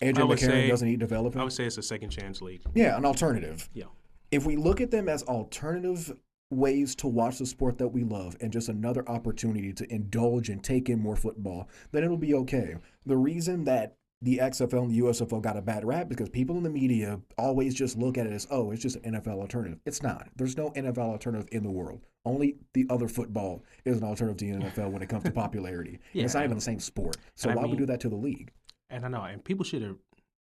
AJ 0.00 0.22
I 0.22 0.24
McCarron 0.24 0.38
say- 0.38 0.68
doesn't 0.68 0.88
need 0.88 0.98
developing. 1.00 1.40
I 1.40 1.44
would 1.44 1.52
say 1.52 1.64
it's 1.66 1.76
a 1.78 1.82
second 1.82 2.08
chance 2.10 2.40
league. 2.40 2.62
yeah, 2.74 2.96
an 2.96 3.04
alternative 3.04 3.68
Yeah. 3.74 3.84
if 4.30 4.46
we 4.46 4.56
look 4.56 4.80
at 4.80 4.90
them 4.90 5.08
as 5.10 5.22
alternative 5.24 6.18
ways 6.50 6.94
to 6.94 7.08
watch 7.08 7.38
the 7.38 7.46
sport 7.46 7.76
that 7.78 7.88
we 7.88 8.04
love 8.04 8.36
and 8.40 8.52
just 8.52 8.68
another 8.68 9.06
opportunity 9.08 9.72
to 9.74 9.92
indulge 9.92 10.48
and 10.48 10.62
take 10.64 10.88
in 10.88 10.98
more 11.00 11.16
football, 11.16 11.68
then 11.92 12.02
it'll 12.04 12.16
be 12.16 12.32
okay. 12.34 12.76
The 13.04 13.16
reason 13.16 13.64
that 13.64 13.95
the 14.22 14.38
XFL 14.38 14.82
and 14.84 14.90
the 14.90 15.00
USFL 15.00 15.42
got 15.42 15.56
a 15.56 15.62
bad 15.62 15.84
rap 15.84 16.08
because 16.08 16.28
people 16.30 16.56
in 16.56 16.62
the 16.62 16.70
media 16.70 17.20
always 17.36 17.74
just 17.74 17.98
look 17.98 18.16
at 18.16 18.26
it 18.26 18.32
as, 18.32 18.46
oh, 18.50 18.70
it's 18.70 18.82
just 18.82 18.96
an 18.96 19.14
NFL 19.14 19.38
alternative. 19.38 19.78
It's 19.84 20.02
not. 20.02 20.28
There's 20.36 20.56
no 20.56 20.70
NFL 20.70 20.98
alternative 20.98 21.48
in 21.52 21.62
the 21.62 21.70
world. 21.70 22.00
Only 22.24 22.56
the 22.72 22.86
other 22.90 23.08
football 23.08 23.62
is 23.84 23.98
an 23.98 24.04
alternative 24.04 24.38
to 24.38 24.58
the 24.58 24.64
NFL 24.64 24.90
when 24.90 25.02
it 25.02 25.08
comes 25.08 25.24
to 25.24 25.30
popularity. 25.32 25.98
And 26.14 26.22
it's 26.22 26.34
not 26.34 26.44
even 26.44 26.56
the 26.56 26.62
same 26.62 26.80
sport. 26.80 27.16
So 27.34 27.50
why 27.50 27.62
would 27.62 27.70
we 27.72 27.76
do 27.76 27.86
that 27.86 28.00
to 28.00 28.08
the 28.08 28.16
league? 28.16 28.52
And 28.90 29.04
I 29.04 29.08
know, 29.08 29.22
and 29.22 29.44
people 29.44 29.64
should 29.64 29.82
have. 29.82 29.96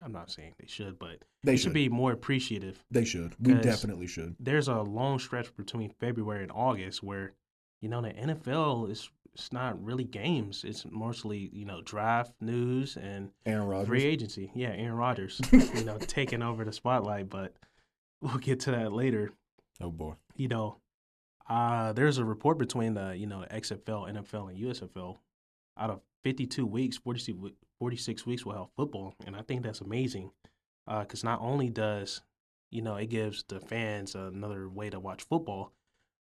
I'm 0.01 0.11
not 0.11 0.29
saying 0.29 0.53
they 0.59 0.67
should, 0.67 0.99
but 0.99 1.23
They 1.43 1.51
they 1.53 1.55
should. 1.55 1.63
should 1.63 1.73
be 1.73 1.87
more 1.87 2.11
appreciative. 2.11 2.83
They 2.91 3.05
should. 3.05 3.33
We 3.39 3.53
definitely 3.53 4.07
should. 4.07 4.35
There's 4.37 4.67
a 4.67 4.81
long 4.81 5.17
stretch 5.17 5.55
between 5.55 5.91
February 6.01 6.43
and 6.43 6.51
August 6.53 7.01
where, 7.01 7.31
you 7.79 7.87
know, 7.87 8.01
the 8.01 8.09
NFL 8.09 8.91
is 8.91 9.09
it's 9.33 9.51
not 9.51 9.83
really 9.83 10.03
games. 10.03 10.63
It's 10.63 10.85
mostly 10.89 11.49
you 11.53 11.65
know 11.65 11.81
draft 11.81 12.33
news 12.39 12.97
and 12.97 13.31
Aaron 13.45 13.67
Rodgers. 13.67 13.87
free 13.87 14.03
agency. 14.03 14.51
Yeah, 14.53 14.69
Aaron 14.69 14.95
Rodgers, 14.95 15.41
you 15.51 15.83
know, 15.83 15.97
taking 15.97 16.41
over 16.41 16.63
the 16.63 16.73
spotlight. 16.73 17.29
But 17.29 17.53
we'll 18.21 18.37
get 18.37 18.61
to 18.61 18.71
that 18.71 18.93
later. 18.93 19.31
Oh 19.81 19.89
boy. 19.89 20.13
you 20.35 20.47
know, 20.47 20.77
uh, 21.49 21.93
there's 21.93 22.19
a 22.19 22.25
report 22.25 22.57
between 22.57 22.93
the 22.93 23.15
you 23.17 23.25
know 23.25 23.45
XFL, 23.51 24.11
NFL, 24.11 24.49
and 24.49 24.59
USFL. 24.59 25.17
Out 25.75 25.89
of 25.89 26.01
52 26.23 26.67
weeks, 26.67 26.97
46, 26.97 27.39
46 27.79 28.25
weeks 28.27 28.45
will 28.45 28.53
have 28.53 28.67
football, 28.75 29.15
and 29.25 29.35
I 29.35 29.41
think 29.41 29.63
that's 29.63 29.81
amazing. 29.81 30.31
Because 30.87 31.23
not 31.23 31.39
only 31.41 31.69
does 31.69 32.21
you 32.69 32.81
know 32.81 32.95
it 32.95 33.07
gives 33.09 33.43
the 33.47 33.59
fans 33.59 34.13
another 34.13 34.69
way 34.69 34.91
to 34.91 34.99
watch 34.99 35.23
football, 35.23 35.71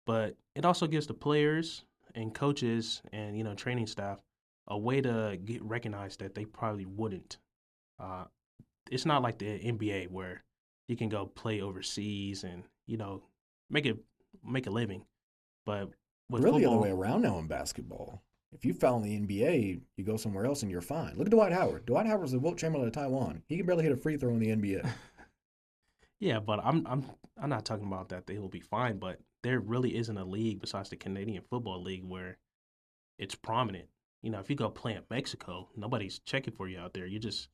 but 0.06 0.36
it 0.54 0.66
also 0.66 0.86
gives 0.86 1.06
the 1.06 1.14
players 1.14 1.84
and 2.14 2.34
coaches 2.34 3.02
and 3.12 3.36
you 3.36 3.44
know 3.44 3.54
training 3.54 3.86
staff 3.86 4.22
a 4.68 4.78
way 4.78 5.00
to 5.00 5.38
get 5.44 5.62
recognized 5.62 6.20
that 6.20 6.34
they 6.34 6.44
probably 6.44 6.84
wouldn't. 6.84 7.38
Uh, 7.98 8.24
it's 8.90 9.06
not 9.06 9.22
like 9.22 9.38
the 9.38 9.58
NBA 9.58 10.10
where 10.10 10.44
you 10.88 10.96
can 10.96 11.08
go 11.08 11.26
play 11.26 11.60
overseas 11.60 12.44
and 12.44 12.64
you 12.86 12.96
know 12.96 13.22
make 13.70 13.86
it 13.86 13.96
make 14.44 14.66
a 14.66 14.70
living. 14.70 15.04
But 15.66 15.90
with 16.30 16.42
really 16.42 16.62
the 16.62 16.70
other 16.70 16.78
way 16.78 16.90
around 16.90 17.22
now 17.22 17.38
in 17.38 17.46
basketball. 17.46 18.22
If 18.52 18.64
you 18.64 18.72
foul 18.72 19.02
in 19.02 19.26
the 19.26 19.42
NBA, 19.42 19.80
you 19.96 20.04
go 20.04 20.16
somewhere 20.16 20.46
else 20.46 20.62
and 20.62 20.70
you're 20.70 20.80
fine. 20.80 21.14
Look 21.16 21.26
at 21.26 21.30
Dwight 21.30 21.52
Howard. 21.52 21.84
Dwight 21.84 22.06
Howard's 22.06 22.32
the 22.32 22.38
Wilt 22.38 22.56
Chamberlain 22.56 22.88
of 22.88 22.94
Taiwan. 22.94 23.42
He 23.46 23.58
can 23.58 23.66
barely 23.66 23.82
hit 23.82 23.92
a 23.92 23.96
free 23.96 24.16
throw 24.16 24.30
in 24.30 24.38
the 24.38 24.48
NBA. 24.48 24.88
yeah, 26.20 26.40
but 26.40 26.60
I'm 26.64 26.86
I'm 26.86 27.04
I'm 27.40 27.50
not 27.50 27.66
talking 27.66 27.86
about 27.86 28.08
that 28.08 28.26
they 28.26 28.38
will 28.38 28.48
be 28.48 28.60
fine, 28.60 28.98
but 28.98 29.20
there 29.42 29.60
really 29.60 29.96
isn't 29.96 30.18
a 30.18 30.24
league 30.24 30.60
besides 30.60 30.90
the 30.90 30.96
Canadian 30.96 31.42
Football 31.48 31.82
League 31.82 32.04
where 32.04 32.38
it's 33.18 33.34
prominent. 33.34 33.86
You 34.22 34.30
know, 34.30 34.40
if 34.40 34.50
you 34.50 34.56
go 34.56 34.68
play 34.68 34.94
in 34.94 35.02
Mexico, 35.10 35.68
nobody's 35.76 36.18
checking 36.20 36.54
for 36.54 36.68
you 36.68 36.78
out 36.78 36.92
there. 36.94 37.06
You 37.06 37.18
just 37.18 37.48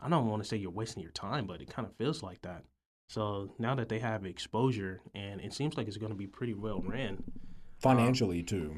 I 0.00 0.08
don't 0.08 0.28
want 0.28 0.42
to 0.42 0.48
say 0.48 0.56
you're 0.56 0.70
wasting 0.70 1.02
your 1.02 1.12
time, 1.12 1.46
but 1.46 1.60
it 1.60 1.70
kind 1.70 1.86
of 1.86 1.94
feels 1.96 2.22
like 2.22 2.42
that. 2.42 2.64
So 3.08 3.50
now 3.58 3.74
that 3.74 3.88
they 3.88 3.98
have 3.98 4.24
exposure 4.24 5.00
and 5.14 5.40
it 5.40 5.52
seems 5.52 5.76
like 5.76 5.88
it's 5.88 5.96
going 5.96 6.12
to 6.12 6.18
be 6.18 6.26
pretty 6.26 6.54
well 6.54 6.80
ran, 6.80 7.10
um, 7.10 7.24
financially 7.80 8.42
too. 8.42 8.76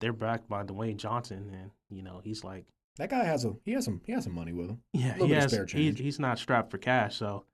They're 0.00 0.12
backed 0.12 0.48
by 0.48 0.64
Dwayne 0.64 0.96
Johnson, 0.96 1.50
and 1.52 1.70
you 1.90 2.02
know 2.02 2.20
he's 2.24 2.42
like, 2.42 2.64
That 2.96 3.10
guy 3.10 3.24
has 3.24 3.44
a 3.44 3.54
he 3.64 3.72
has 3.72 3.84
some 3.84 4.00
he 4.04 4.12
has 4.12 4.24
some 4.24 4.34
money 4.34 4.52
with 4.52 4.70
him. 4.70 4.82
yeah, 4.92 5.14
he 5.14 5.30
has, 5.30 5.52
spare 5.52 5.64
he's, 5.64 5.72
change. 5.72 6.00
he's 6.00 6.18
not 6.18 6.38
strapped 6.38 6.70
for 6.70 6.78
cash, 6.78 7.16
so 7.16 7.44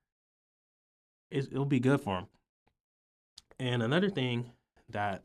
it, 1.29 1.47
it'll 1.51 1.65
be 1.65 1.79
good 1.79 2.01
for 2.01 2.19
him. 2.19 2.27
And 3.59 3.83
another 3.83 4.09
thing 4.09 4.51
that 4.89 5.23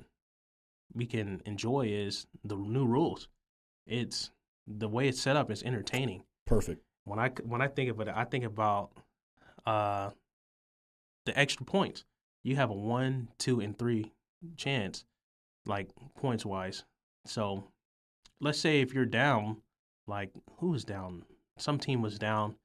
we 0.92 1.06
can 1.06 1.40
enjoy 1.46 1.86
is 1.88 2.26
the 2.44 2.56
new 2.56 2.84
rules. 2.86 3.28
It's 3.86 4.30
the 4.66 4.88
way 4.88 5.08
it's 5.08 5.20
set 5.20 5.36
up 5.36 5.50
is 5.50 5.62
entertaining. 5.62 6.24
Perfect. 6.46 6.82
when 7.04 7.18
I 7.18 7.28
when 7.44 7.60
I 7.62 7.68
think 7.68 7.90
of 7.90 8.00
it, 8.00 8.08
I 8.08 8.24
think 8.24 8.44
about 8.44 8.90
uh, 9.66 10.10
the 11.24 11.38
extra 11.38 11.64
points. 11.64 12.04
You 12.42 12.56
have 12.56 12.70
a 12.70 12.74
one, 12.74 13.28
two, 13.38 13.60
and 13.60 13.78
three 13.78 14.12
chance, 14.56 15.04
like 15.66 15.88
points 16.16 16.44
wise. 16.44 16.84
So, 17.26 17.64
let's 18.40 18.58
say 18.58 18.80
if 18.80 18.92
you're 18.92 19.06
down, 19.06 19.62
like 20.06 20.30
who 20.58 20.70
was 20.70 20.84
down? 20.84 21.24
Some 21.56 21.78
team 21.78 22.02
was 22.02 22.18
down, 22.18 22.56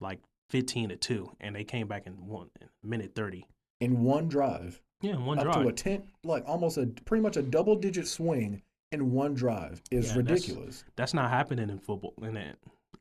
like 0.00 0.20
fifteen 0.48 0.88
to 0.88 0.96
two, 0.96 1.32
and 1.40 1.54
they 1.54 1.64
came 1.64 1.86
back 1.88 2.06
in 2.06 2.26
one 2.26 2.48
minute 2.82 3.12
thirty. 3.14 3.46
In 3.80 4.02
one 4.02 4.28
drive, 4.28 4.80
Yeah, 5.00 5.16
one 5.16 5.38
up 5.38 5.44
drive. 5.44 5.62
to 5.62 5.68
a 5.68 5.72
ten, 5.72 6.02
like 6.24 6.44
almost 6.46 6.76
a 6.78 6.86
pretty 7.04 7.22
much 7.22 7.36
a 7.36 7.42
double 7.42 7.76
digit 7.76 8.06
swing 8.08 8.62
in 8.92 9.12
one 9.12 9.34
drive 9.34 9.80
is 9.90 10.10
Yeah, 10.10 10.16
ridiculous. 10.18 10.84
That's 10.96 11.14
not 11.14 11.30
happening 11.30 11.70
in 11.70 11.78
football. 11.78 12.14
In, 12.22 12.36
in 12.36 12.56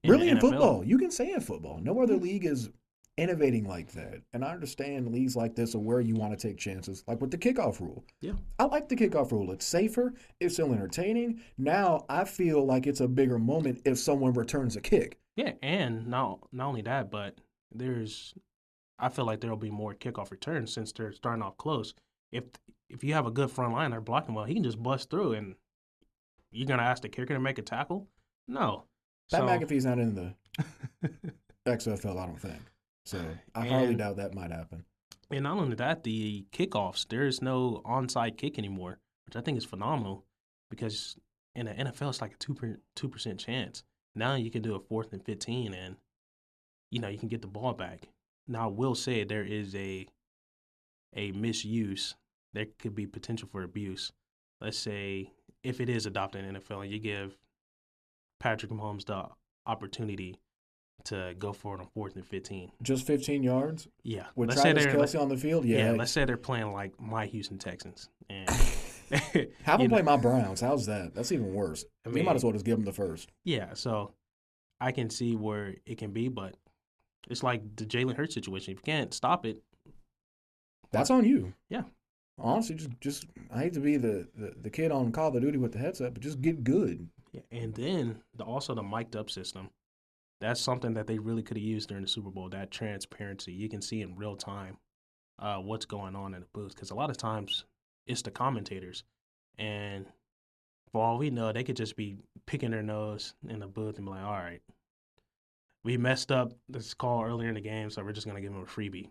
really, 0.06 0.30
in 0.30 0.38
NFL. 0.38 0.42
football, 0.42 0.84
you 0.84 0.98
can 0.98 1.12
say 1.12 1.32
in 1.32 1.42
football, 1.42 1.80
no 1.82 2.00
other 2.02 2.16
league 2.18 2.46
is 2.46 2.70
innovating 3.18 3.68
like 3.68 3.92
that. 3.94 4.22
And 4.34 4.46
I 4.46 4.52
understand 4.52 5.12
leagues 5.12 5.36
like 5.36 5.56
this 5.56 5.74
are 5.74 5.80
where 5.80 6.00
you 6.02 6.14
want 6.14 6.38
to 6.38 6.48
take 6.48 6.58
chances, 6.60 7.04
like 7.08 7.20
with 7.20 7.32
the 7.32 7.38
kickoff 7.38 7.80
rule. 7.80 8.04
Yeah. 8.22 8.34
I 8.60 8.66
like 8.66 8.90
the 8.90 8.96
kickoff 8.96 9.32
rule. 9.32 9.52
It's 9.52 9.66
safer. 9.66 10.14
It's 10.40 10.54
still 10.54 10.72
entertaining. 10.72 11.42
Now 11.58 12.06
I 12.10 12.26
feel 12.26 12.64
like 12.64 12.86
it's 12.86 13.02
a 13.02 13.08
bigger 13.08 13.40
moment 13.40 13.82
if 13.86 13.98
someone 13.98 14.34
returns 14.34 14.76
a 14.76 14.82
kick. 14.82 15.18
Yeah, 15.36 15.54
and 15.64 16.06
not 16.08 16.40
not 16.52 16.68
only 16.68 16.82
that, 16.84 17.10
but 17.10 17.40
there's 17.74 18.34
I 19.00 19.10
feel 19.10 19.26
like 19.26 19.42
there'll 19.42 19.58
be 19.58 19.70
more 19.72 19.94
kickoff 19.94 20.32
returns 20.32 20.74
since 20.74 20.92
they're 20.92 21.12
starting 21.14 21.44
off 21.44 21.58
close. 21.58 21.94
If 22.32 22.44
if 22.90 23.04
you 23.04 23.14
have 23.14 23.26
a 23.28 23.32
good 23.32 23.52
front 23.52 23.74
line, 23.74 23.92
they're 23.92 24.02
blocking 24.02 24.34
well, 24.36 24.46
he 24.46 24.54
can 24.54 24.64
just 24.64 24.82
bust 24.82 25.10
through, 25.10 25.34
and 25.34 25.56
you're 26.52 26.68
gonna 26.68 26.84
ask 26.84 27.02
the 27.02 27.10
kicker 27.10 27.34
to 27.34 27.40
make 27.40 27.58
a 27.58 27.62
tackle? 27.62 28.08
No. 28.48 28.86
Pat 29.30 29.42
So- 29.42 29.46
McAfee's 29.48 29.86
not 29.86 30.00
in 30.00 30.16
the 30.16 30.34
XFL, 31.66 32.18
I 32.18 32.26
don't 32.26 32.40
think. 32.40 32.62
So 33.06 33.24
I 33.56 33.68
hardly 33.68 33.90
And- 33.90 33.98
doubt 33.98 34.18
that 34.18 34.34
might 34.34 34.52
happen. 34.52 34.86
And 35.30 35.44
not 35.44 35.58
only 35.58 35.76
that, 35.76 36.04
the 36.04 36.46
kickoffs, 36.54 37.06
there's 37.10 37.42
no 37.42 37.82
onside 37.86 38.38
kick 38.38 38.58
anymore, 38.58 39.00
which 39.26 39.36
I 39.36 39.42
think 39.42 39.58
is 39.58 39.66
phenomenal 39.66 40.24
because 40.70 41.18
in 41.54 41.66
the 41.66 41.74
NFL, 41.74 42.10
it's 42.10 42.22
like 42.22 42.36
a 42.36 42.38
2 42.38 42.78
two 42.96 43.10
percent 43.10 43.38
chance. 43.40 43.84
Now 44.16 44.36
you 44.36 44.50
can 44.50 44.62
do 44.62 44.76
a 44.76 44.80
fourth 44.80 45.12
and 45.12 45.22
15 45.26 45.74
and, 45.74 45.98
you 46.92 47.00
know, 47.00 47.10
you 47.10 47.18
can 47.18 47.28
get 47.28 47.42
the 47.42 47.48
ball 47.48 47.74
back. 47.74 48.08
Now, 48.48 48.66
I 48.66 48.72
will 48.72 48.96
say 48.96 49.24
there 49.24 49.44
is 49.44 49.76
a, 49.76 50.08
a 51.16 51.32
misuse. 51.34 52.16
There 52.54 52.66
could 52.80 52.96
be 52.96 53.06
potential 53.08 53.48
for 53.52 53.64
abuse. 53.64 54.12
Let's 54.62 54.78
say 54.78 55.32
if 55.64 55.82
it 55.82 55.90
is 55.90 56.06
adopted 56.06 56.46
in 56.46 56.56
NFL 56.56 56.84
and 56.84 56.92
you 56.92 57.00
give 57.00 57.38
Patrick 58.40 58.72
Mahomes 58.72 59.06
the 59.06 59.26
opportunity 59.66 60.40
to 61.06 61.36
go 61.38 61.54
for 61.54 61.76
it 61.76 61.80
on 61.82 61.88
fourth 61.94 62.16
and 62.16 62.26
15. 62.26 62.72
Just 62.82 63.06
15 63.06 63.44
yards 63.44 63.88
Yeah. 64.04 64.26
with 64.36 64.50
let's 64.50 64.62
say 64.62 64.74
Travis 64.74 64.86
they're, 65.12 65.20
Kelce 65.20 65.22
on 65.22 65.30
the 65.30 65.38
field. 65.38 65.66
yeah, 65.66 65.78
Yeah, 65.78 65.92
let's 65.92 66.12
say 66.12 66.26
they're 66.26 66.38
playing 66.38 66.72
like 66.74 67.00
my 67.00 67.26
Houston 67.28 67.58
Texans, 67.58 68.10
and 68.30 68.50
have 69.64 69.80
them 69.80 69.90
play 69.90 70.02
my 70.02 70.18
Browns. 70.18 70.60
How's 70.62 70.86
that? 70.88 71.14
That's 71.14 71.32
even 71.32 71.54
worse. 71.54 71.86
I 72.06 72.10
we 72.10 72.16
mean, 72.16 72.26
might 72.26 72.36
as 72.36 72.44
well 72.44 72.52
just 72.54 72.66
give 72.66 72.78
them 72.78 72.86
the 72.86 72.92
first. 72.94 73.30
yeah. 73.46 73.74
So 73.74 74.14
I 74.82 74.92
can 74.92 75.10
see 75.10 75.36
where 75.36 75.76
it 75.86 75.98
can 75.98 76.12
be, 76.12 76.28
but 76.30 76.56
it's 77.30 77.44
like 77.44 77.62
the 77.76 77.86
Jalen 77.86 78.16
Hurts 78.16 78.34
situation. 78.34 78.74
If 78.74 78.80
you 78.80 78.84
can't 78.84 79.14
stop 79.14 79.46
it, 79.46 79.62
That's 80.92 81.10
on 81.10 81.26
you. 81.26 81.54
Yeah. 81.70 81.84
Honestly, 82.40 82.76
just 82.76 82.90
just 83.02 83.26
I 83.54 83.60
hate 83.64 83.74
to 83.74 83.80
be 83.80 83.98
the, 83.98 84.28
the, 84.36 84.54
the 84.62 84.70
kid 84.70 84.92
on 84.92 85.12
Call 85.12 85.36
of 85.36 85.42
Duty 85.42 85.58
with 85.58 85.72
the 85.74 85.80
headset, 85.80 86.14
but 86.14 86.22
just 86.22 86.42
get 86.42 86.64
good. 86.64 87.08
yeah. 87.32 87.42
and 87.52 87.74
then 87.74 88.22
the, 88.36 88.44
also 88.44 88.76
the 88.76 88.84
mic'd 88.84 89.16
up 89.16 89.30
system. 89.30 89.70
That's 90.40 90.62
something 90.62 90.94
that 90.94 91.08
they 91.08 91.18
really 91.18 91.42
could 91.42 91.58
have 91.58 91.64
used 91.64 91.90
during 91.90 92.04
the 92.04 92.08
Super 92.10 92.30
Bowl. 92.30 92.48
That 92.50 92.70
transparency, 92.70 93.52
you 93.54 93.68
can 93.70 93.82
see 93.82 94.02
in 94.04 94.16
real 94.16 94.36
time 94.36 94.78
uh, 95.40 95.58
what's 95.58 95.86
going 95.86 96.16
on 96.16 96.36
in 96.36 96.42
the 96.42 96.48
booth. 96.54 96.76
Because 96.76 96.92
a 96.92 96.96
lot 96.96 97.10
of 97.10 97.18
times 97.18 97.66
it's 98.06 98.22
the 98.22 98.30
commentators, 98.30 99.04
and 99.58 100.06
for 100.92 101.04
all 101.04 101.18
we 101.18 101.32
know, 101.32 101.52
they 101.52 101.64
could 101.64 101.76
just 101.76 101.96
be 101.96 102.18
picking 102.46 102.70
their 102.70 102.84
nose 102.84 103.34
in 103.50 103.58
the 103.60 103.68
booth 103.68 103.98
and 103.98 104.06
be 104.06 104.12
like, 104.12 104.24
"All 104.24 104.32
right, 104.34 104.62
we 105.84 105.98
messed 105.98 106.32
up 106.32 106.54
this 106.70 106.94
call 106.94 107.24
earlier 107.24 107.50
in 107.50 107.56
the 107.56 107.62
game, 107.62 107.90
so 107.90 108.04
we're 108.04 108.12
just 108.14 108.28
gonna 108.28 108.42
give 108.42 108.52
them 108.54 108.62
a 108.62 108.66
freebie." 108.66 109.10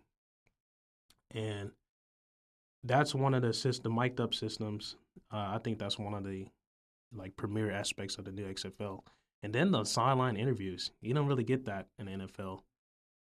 And 1.32 1.70
that's 2.84 3.14
one 3.14 3.34
of 3.34 3.42
the 3.42 3.52
system, 3.52 3.92
the 3.94 4.00
mic'd 4.00 4.20
up 4.20 4.34
systems. 4.34 4.96
Uh, 5.32 5.54
I 5.54 5.58
think 5.62 5.78
that's 5.78 5.98
one 5.98 6.14
of 6.14 6.24
the 6.24 6.46
like 7.14 7.36
premier 7.36 7.70
aspects 7.70 8.18
of 8.18 8.24
the 8.24 8.32
new 8.32 8.46
XFL. 8.46 9.04
And 9.42 9.52
then 9.54 9.70
the 9.70 9.84
sideline 9.84 10.36
interviews, 10.36 10.90
you 11.00 11.14
don't 11.14 11.26
really 11.26 11.44
get 11.44 11.64
that 11.66 11.86
in 11.98 12.06
the 12.06 12.12
NFL. 12.12 12.62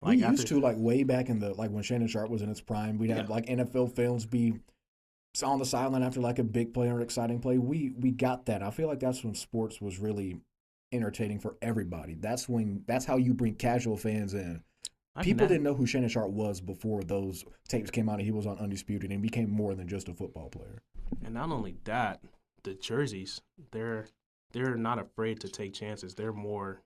we 0.02 0.14
used 0.16 0.24
after- 0.26 0.44
to 0.44 0.60
like 0.62 0.78
way 0.78 1.04
back 1.04 1.28
in 1.30 1.40
the 1.40 1.54
like 1.54 1.72
when 1.72 1.84
Shannon 1.84 2.08
Sharpe 2.08 2.30
was 2.30 2.42
in 2.42 2.50
its 2.50 2.62
prime, 2.62 2.98
we'd 2.98 3.10
have 3.10 3.28
Yeah. 3.30 3.36
like 3.36 3.48
NFL 3.48 3.88
films 3.88 4.26
be 4.26 4.60
on 5.44 5.60
the 5.60 5.66
sideline 5.66 6.04
after 6.04 6.20
like 6.22 6.40
a 6.40 6.44
big 6.44 6.74
play 6.74 6.90
or 6.90 6.96
an 6.98 7.02
exciting 7.02 7.40
play. 7.42 7.58
We 7.58 7.90
we 7.98 8.12
got 8.12 8.46
that. 8.46 8.64
I 8.64 8.72
feel 8.72 8.88
like 8.88 9.00
that's 9.02 9.24
when 9.24 9.36
sports 9.36 9.82
was 9.82 10.00
really 10.00 10.40
entertaining 10.92 11.40
for 11.40 11.56
everybody. 11.62 12.16
That's 12.16 12.48
when 12.50 12.84
that's 12.88 13.06
how 13.06 13.18
you 13.18 13.34
bring 13.34 13.56
casual 13.56 13.98
fans 13.98 14.34
in. 14.34 14.64
I 15.16 15.24
People 15.24 15.48
didn't 15.48 15.64
know 15.64 15.74
who 15.74 15.86
Shannon 15.86 16.10
Sharpe 16.10 16.32
was 16.32 16.62
before 16.62 17.04
those 17.04 17.44
tapes 17.68 17.92
came 17.92 18.08
out 18.10 18.20
and 18.20 18.26
he 18.26 18.32
was 18.32 18.46
on 18.46 18.58
Undisputed 18.60 19.12
and 19.12 19.22
became 19.22 19.50
more 19.50 19.76
than 19.76 19.88
just 19.88 20.08
a 20.08 20.14
football 20.14 20.50
player. 20.50 20.82
And 21.26 21.34
not 21.34 21.50
only 21.52 21.76
that, 21.86 22.22
the 22.64 22.74
jerseys, 22.76 23.42
they're 23.72 24.08
they're 24.52 24.76
not 24.76 25.00
afraid 25.00 25.40
to 25.42 25.50
take 25.50 25.74
chances. 25.74 26.16
They're 26.16 26.34
more, 26.34 26.82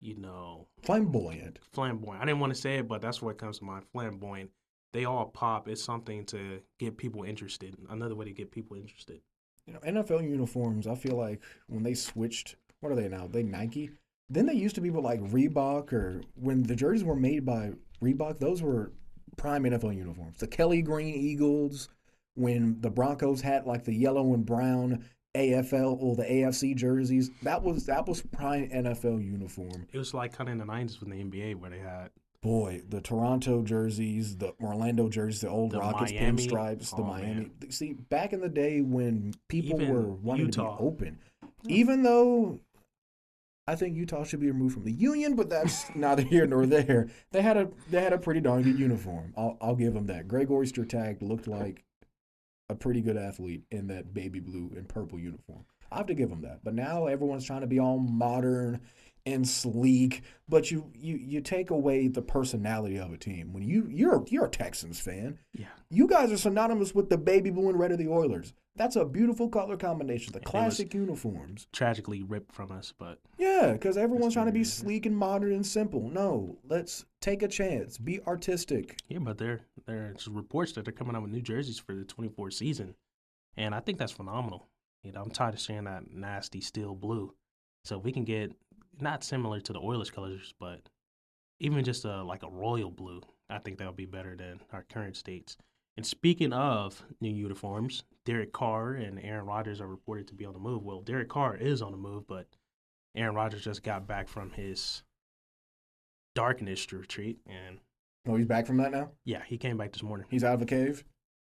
you 0.00 0.16
know, 0.16 0.66
Flamboyant. 0.82 1.58
flamboyant. 1.72 2.22
I 2.22 2.26
didn't 2.26 2.40
want 2.40 2.54
to 2.54 2.60
say 2.60 2.78
it, 2.78 2.88
but 2.88 3.00
that's 3.00 3.22
what 3.22 3.38
comes 3.38 3.58
to 3.58 3.64
mind. 3.64 3.84
Flamboyant. 3.92 4.50
They 4.92 5.04
all 5.04 5.26
pop. 5.26 5.68
It's 5.68 5.82
something 5.84 6.24
to 6.26 6.60
get 6.78 6.96
people 6.96 7.22
interested. 7.24 7.76
Another 7.90 8.14
way 8.14 8.24
to 8.24 8.32
get 8.32 8.50
people 8.50 8.76
interested. 8.76 9.20
You 9.66 9.74
know, 9.74 9.80
NFL 9.80 10.22
uniforms, 10.28 10.86
I 10.86 10.94
feel 10.94 11.16
like 11.16 11.42
when 11.66 11.82
they 11.82 11.92
switched, 11.94 12.56
what 12.80 12.92
are 12.92 12.96
they 12.96 13.08
now? 13.08 13.26
They 13.26 13.42
Nike. 13.42 13.90
Then 14.30 14.46
they 14.46 14.54
used 14.54 14.74
to 14.74 14.80
be 14.80 14.90
with 14.90 15.04
like 15.04 15.20
Reebok 15.20 15.92
or 15.92 16.22
when 16.34 16.62
the 16.62 16.76
jerseys 16.76 17.04
were 17.04 17.16
made 17.16 17.46
by 17.46 17.72
Reebok, 18.02 18.38
those 18.38 18.62
were 18.62 18.92
prime 19.36 19.64
NFL 19.64 19.96
uniforms. 19.96 20.38
The 20.38 20.46
Kelly 20.46 20.82
Green 20.82 21.14
Eagles, 21.14 21.88
when 22.34 22.80
the 22.80 22.90
Broncos 22.90 23.40
had 23.40 23.66
like 23.66 23.84
the 23.84 23.94
yellow 23.94 24.34
and 24.34 24.44
brown 24.44 25.04
AFL 25.34 26.00
or 26.00 26.16
the 26.16 26.24
AFC 26.24 26.76
jerseys, 26.76 27.30
that 27.42 27.62
was 27.62 27.86
that 27.86 28.06
was 28.06 28.20
prime 28.20 28.68
NFL 28.68 29.24
uniform. 29.24 29.86
It 29.92 29.98
was 29.98 30.12
like 30.12 30.32
kind 30.32 30.48
of 30.48 30.52
in 30.52 30.58
the 30.58 30.64
nineties 30.66 31.00
with 31.00 31.10
the 31.10 31.16
NBA 31.16 31.56
where 31.56 31.70
they 31.70 31.78
had 31.78 32.10
Boy, 32.40 32.82
the 32.88 33.00
Toronto 33.00 33.62
jerseys, 33.62 34.36
the 34.36 34.54
Orlando 34.62 35.08
jerseys, 35.08 35.40
the 35.40 35.48
old 35.48 35.72
The 35.72 35.80
Rockets 35.80 36.12
Miami- 36.12 36.46
pinstripes, 36.46 36.94
the 36.94 37.02
oh, 37.02 37.06
Miami. 37.06 37.50
See, 37.70 37.94
back 37.94 38.32
in 38.32 38.40
the 38.40 38.48
day 38.48 38.80
when 38.80 39.34
people 39.48 39.80
Even 39.82 39.92
were 39.92 40.02
wanting 40.02 40.46
Utah. 40.46 40.76
to 40.76 40.82
be 40.82 40.86
open, 40.86 41.18
even 41.66 42.04
though 42.04 42.60
I 43.68 43.74
think 43.76 43.96
Utah 43.96 44.24
should 44.24 44.40
be 44.40 44.50
removed 44.50 44.72
from 44.72 44.84
the 44.84 44.92
union, 44.92 45.36
but 45.36 45.50
that's 45.50 45.84
neither 45.94 46.22
here 46.22 46.46
nor 46.46 46.64
there. 46.64 47.08
They 47.32 47.42
had 47.42 47.58
a 47.58 47.68
they 47.90 48.00
had 48.00 48.14
a 48.14 48.18
pretty 48.18 48.40
darn 48.40 48.62
good 48.62 48.78
uniform. 48.78 49.34
I'll 49.36 49.58
I'll 49.60 49.76
give 49.76 49.92
them 49.92 50.06
that. 50.06 50.26
Greg 50.26 50.48
Ostertag 50.48 51.20
looked 51.20 51.46
like 51.46 51.84
a 52.70 52.74
pretty 52.74 53.02
good 53.02 53.18
athlete 53.18 53.64
in 53.70 53.88
that 53.88 54.14
baby 54.14 54.40
blue 54.40 54.72
and 54.74 54.88
purple 54.88 55.18
uniform. 55.18 55.66
I 55.92 55.98
have 55.98 56.06
to 56.06 56.14
give 56.14 56.30
them 56.30 56.42
that. 56.42 56.60
But 56.64 56.74
now 56.74 57.06
everyone's 57.06 57.44
trying 57.44 57.60
to 57.60 57.66
be 57.66 57.78
all 57.78 57.98
modern 57.98 58.80
and 59.26 59.46
sleek, 59.46 60.22
but 60.48 60.70
you 60.70 60.90
you 60.94 61.16
you 61.16 61.42
take 61.42 61.68
away 61.68 62.08
the 62.08 62.22
personality 62.22 62.96
of 62.96 63.12
a 63.12 63.18
team. 63.18 63.52
When 63.52 63.62
you 63.62 63.86
you're 63.90 64.24
you're 64.28 64.46
a 64.46 64.50
Texans 64.50 64.98
fan, 64.98 65.38
yeah. 65.52 65.66
you 65.90 66.06
guys 66.06 66.32
are 66.32 66.38
synonymous 66.38 66.94
with 66.94 67.10
the 67.10 67.18
baby 67.18 67.50
blue 67.50 67.68
and 67.68 67.78
red 67.78 67.92
of 67.92 67.98
the 67.98 68.08
Oilers. 68.08 68.54
That's 68.78 68.96
a 68.96 69.04
beautiful 69.04 69.48
color 69.48 69.76
combination. 69.76 70.32
The 70.32 70.38
And 70.38 70.46
classic 70.46 70.94
uniforms. 70.94 71.66
tragically 71.72 72.22
ripped 72.22 72.52
from 72.52 72.70
us, 72.72 72.94
but 72.96 73.18
Yeah, 73.36 73.72
because 73.72 73.96
everyone's 73.96 74.34
trying 74.34 74.46
to 74.46 74.52
be 74.52 74.64
sleek 74.64 75.04
and 75.04 75.16
modern 75.16 75.52
and 75.52 75.66
simple. 75.66 76.08
No, 76.08 76.56
let's 76.68 77.04
take 77.20 77.42
a 77.42 77.48
chance. 77.48 77.98
Be 77.98 78.20
artistic. 78.26 78.98
yeah, 79.08 79.18
but 79.18 79.36
there 79.38 79.60
there's 79.86 80.28
reports 80.28 80.72
that 80.72 80.84
they're 80.84 80.92
coming 80.92 81.14
out 81.16 81.22
with 81.22 81.32
new 81.32 81.42
jerseys 81.42 81.78
for 81.78 81.94
the 81.94 82.04
24 82.04 82.50
season, 82.52 82.94
and 83.56 83.74
I 83.74 83.80
think 83.80 83.98
that's 83.98 84.12
phenomenal. 84.12 84.68
You 85.02 85.12
know, 85.12 85.22
I'm 85.22 85.30
tired 85.30 85.54
of 85.54 85.60
seeing 85.60 85.84
that 85.84 86.10
nasty 86.12 86.60
steel 86.60 86.94
blue. 86.94 87.34
So 87.84 87.98
if 87.98 88.04
we 88.04 88.12
can 88.12 88.24
get 88.24 88.52
not 89.00 89.22
similar 89.24 89.60
to 89.60 89.72
the 89.72 89.80
Oilers 89.80 90.10
colors, 90.10 90.54
but 90.58 90.88
even 91.60 91.82
just 91.84 92.04
a 92.04 92.22
like 92.22 92.42
a 92.44 92.50
royal 92.50 92.90
blue, 92.90 93.22
I 93.50 93.58
think 93.58 93.78
that 93.78 93.86
would 93.86 93.96
be 93.96 94.06
better 94.06 94.36
than 94.36 94.60
our 94.72 94.82
current 94.84 95.16
states. 95.16 95.56
And 95.96 96.06
speaking 96.06 96.52
of 96.52 97.02
new 97.20 97.30
uniforms, 97.32 98.04
Derek 98.28 98.52
Carr 98.52 98.92
and 98.92 99.18
Aaron 99.24 99.46
Rodgers 99.46 99.80
are 99.80 99.86
reported 99.86 100.28
to 100.28 100.34
be 100.34 100.44
on 100.44 100.52
the 100.52 100.58
move. 100.58 100.84
Well, 100.84 101.00
Derek 101.00 101.30
Carr 101.30 101.56
is 101.56 101.80
on 101.80 101.92
the 101.92 101.96
move, 101.96 102.26
but 102.26 102.46
Aaron 103.16 103.34
Rodgers 103.34 103.64
just 103.64 103.82
got 103.82 104.06
back 104.06 104.28
from 104.28 104.50
his 104.50 105.02
darkness 106.34 106.92
retreat, 106.92 107.38
and 107.46 107.78
Oh, 108.26 108.36
he's 108.36 108.44
back 108.44 108.66
from 108.66 108.76
that 108.76 108.92
now. 108.92 109.12
yeah, 109.24 109.42
he 109.46 109.56
came 109.56 109.78
back 109.78 109.94
this 109.94 110.02
morning. 110.02 110.26
He's 110.28 110.44
out 110.44 110.52
of 110.52 110.60
a 110.60 110.66
cave. 110.66 111.04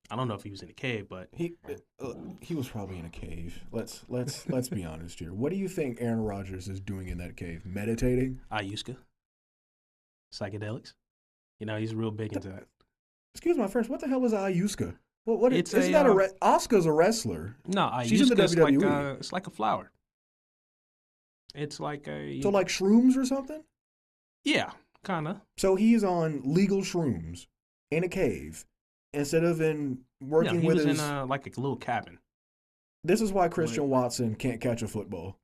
I 0.10 0.16
don't 0.16 0.28
know 0.28 0.34
if 0.34 0.42
he 0.42 0.50
was 0.50 0.64
in 0.64 0.68
the 0.68 0.74
cave, 0.74 1.06
but 1.08 1.28
He 1.32 1.54
uh, 2.02 2.14
he 2.42 2.56
was 2.56 2.68
probably 2.68 2.98
in 2.98 3.06
a 3.06 3.10
cave. 3.12 3.62
Let's 3.72 4.04
let's 4.10 4.50
let's 4.50 4.70
be 4.70 4.84
honest 4.84 5.20
here. 5.20 5.32
What 5.32 5.52
do 5.52 5.58
you 5.60 5.68
think 5.68 6.00
Aaron 6.02 6.22
Rodgers 6.24 6.68
is 6.68 6.80
doing 6.80 7.08
in 7.08 7.20
that 7.20 7.38
cave? 7.38 7.68
Meditating? 7.68 8.42
Ayahuasca, 8.52 8.98
psychedelics. 10.34 10.94
You 11.60 11.68
know, 11.68 11.78
he's 11.78 11.94
real 11.94 12.10
big 12.10 12.34
into 12.34 12.50
that. 12.50 12.64
Excuse 13.36 13.58
my 13.58 13.68
French. 13.68 13.90
What 13.90 14.00
the 14.00 14.08
hell 14.08 14.26
is 14.26 14.34
Ayahuasca? 14.34 14.96
What 15.26 15.40
what 15.40 15.54
It's 15.54 15.74
isn't 15.74 15.92
a, 15.92 15.94
that 15.94 16.06
a 16.06 16.12
uh, 16.12 16.14
re- 16.16 16.30
Oscar's 16.42 16.86
a 16.86 16.92
wrestler? 16.92 17.56
No, 17.68 17.90
She's 18.06 18.22
in 18.30 18.30
the 18.30 18.36
Ayahuasca's 18.44 18.58
like 18.58 18.74
WWE. 18.76 18.84
a, 18.84 19.14
it's 19.16 19.32
like 19.32 19.48
a 19.48 19.52
flower. 19.52 19.92
It's 21.56 21.80
like 21.80 22.08
a 22.08 22.42
So 22.42 22.50
like 22.50 22.68
shrooms 22.68 23.16
or 23.16 23.26
something? 23.26 23.64
yeah, 24.44 24.72
kind 25.04 25.28
of. 25.28 25.40
So 25.58 25.76
he's 25.76 26.04
on 26.04 26.42
legal 26.44 26.80
shrooms 26.82 27.48
in 27.92 28.04
a 28.04 28.10
cave 28.10 28.66
instead 29.14 29.44
of 29.44 29.62
in 29.62 30.00
working 30.22 30.56
Yeah, 30.56 30.62
he 30.62 30.68
with 30.68 30.76
was 30.78 30.86
his. 30.86 31.00
in 31.00 31.06
a, 31.06 31.26
like 31.26 31.46
a 31.46 31.60
little 31.62 31.78
cabin. 31.78 32.18
this 33.04 33.22
is 33.22 33.32
why 33.32 33.48
Christian 33.48 33.90
Watson 33.90 34.36
can't 34.36 34.60
catch 34.60 34.82
a 34.82 34.88
football. 34.88 35.38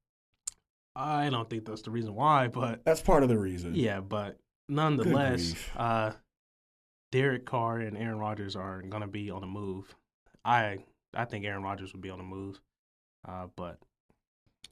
I 0.95 1.29
don't 1.29 1.49
think 1.49 1.65
that's 1.65 1.83
the 1.83 1.91
reason 1.91 2.15
why, 2.15 2.47
but 2.47 2.83
That's 2.83 3.01
part 3.01 3.23
of 3.23 3.29
the 3.29 3.37
reason. 3.37 3.75
yeah, 3.75 4.01
but 4.01 4.37
nonetheless, 4.67 5.53
uh, 5.77 6.11
Derek 7.11 7.45
Carr 7.45 7.79
and 7.79 7.97
Aaron 7.97 8.19
Rodgers 8.19 8.55
are 8.55 8.81
gonna 8.81 9.07
be 9.07 9.29
on 9.29 9.41
the 9.41 9.47
move. 9.47 9.95
I 10.45 10.79
I 11.13 11.25
think 11.25 11.45
Aaron 11.45 11.63
Rodgers 11.63 11.93
would 11.93 12.01
be 12.01 12.09
on 12.09 12.19
the 12.19 12.23
move, 12.23 12.61
uh, 13.27 13.47
but 13.55 13.79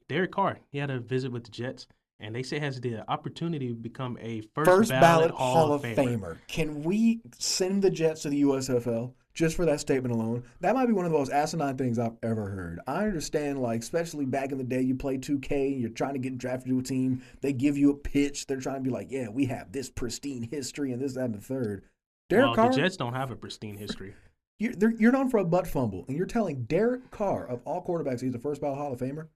Derek 0.07 0.31
Carr 0.31 0.59
he 0.69 0.77
had 0.77 0.89
a 0.89 0.99
visit 0.99 1.31
with 1.31 1.43
the 1.43 1.51
Jets, 1.51 1.87
and 2.19 2.35
they 2.35 2.43
say 2.43 2.59
has 2.59 2.79
the 2.79 3.09
opportunity 3.09 3.69
to 3.69 3.75
become 3.75 4.17
a 4.21 4.41
first, 4.53 4.69
First 4.69 4.89
ballot, 4.89 5.01
ballot 5.01 5.31
Hall 5.31 5.73
of 5.73 5.81
Famer. 5.81 6.37
Can 6.47 6.83
we 6.83 7.21
send 7.37 7.81
the 7.81 7.89
Jets 7.89 8.21
to 8.21 8.29
the 8.29 8.41
USFL 8.43 9.13
just 9.33 9.55
for 9.55 9.65
that 9.65 9.79
statement 9.79 10.13
alone? 10.13 10.43
That 10.61 10.75
might 10.75 10.85
be 10.85 10.93
one 10.93 11.05
of 11.05 11.11
the 11.11 11.17
most 11.17 11.31
asinine 11.31 11.77
things 11.77 11.99
I've 11.99 12.17
ever 12.23 12.49
heard. 12.49 12.79
I 12.87 13.05
understand, 13.05 13.61
like, 13.61 13.81
especially 13.81 14.25
back 14.25 14.51
in 14.51 14.57
the 14.57 14.63
day, 14.63 14.81
you 14.81 14.95
play 14.95 15.17
2K, 15.17 15.79
you're 15.79 15.89
trying 15.89 16.13
to 16.13 16.19
get 16.19 16.37
drafted 16.37 16.69
to 16.69 16.79
a 16.79 16.83
team, 16.83 17.21
they 17.41 17.53
give 17.53 17.77
you 17.77 17.91
a 17.91 17.95
pitch, 17.95 18.47
they're 18.47 18.59
trying 18.59 18.77
to 18.77 18.81
be 18.81 18.89
like, 18.89 19.07
yeah, 19.11 19.29
we 19.29 19.45
have 19.45 19.71
this 19.71 19.89
pristine 19.89 20.43
history 20.43 20.91
and 20.91 21.01
this, 21.01 21.13
that, 21.13 21.25
and 21.25 21.35
the 21.35 21.41
third. 21.41 21.83
Derek 22.29 22.45
Well, 22.45 22.55
Carr, 22.55 22.69
the 22.71 22.77
Jets 22.77 22.97
don't 22.97 23.13
have 23.13 23.31
a 23.31 23.35
pristine 23.35 23.77
history. 23.77 24.13
you're, 24.59 24.73
they're- 24.73 24.95
you're 24.97 25.11
known 25.11 25.29
for 25.29 25.37
a 25.37 25.45
butt 25.45 25.67
fumble, 25.67 26.05
and 26.07 26.17
you're 26.17 26.25
telling 26.25 26.63
Derek 26.63 27.09
Carr, 27.11 27.45
of 27.47 27.61
all 27.65 27.83
quarterbacks, 27.83 28.21
he's 28.21 28.31
the 28.31 28.39
first 28.39 28.61
ballot 28.61 28.77
Hall 28.77 28.93
of 28.93 28.99
Famer? 28.99 29.27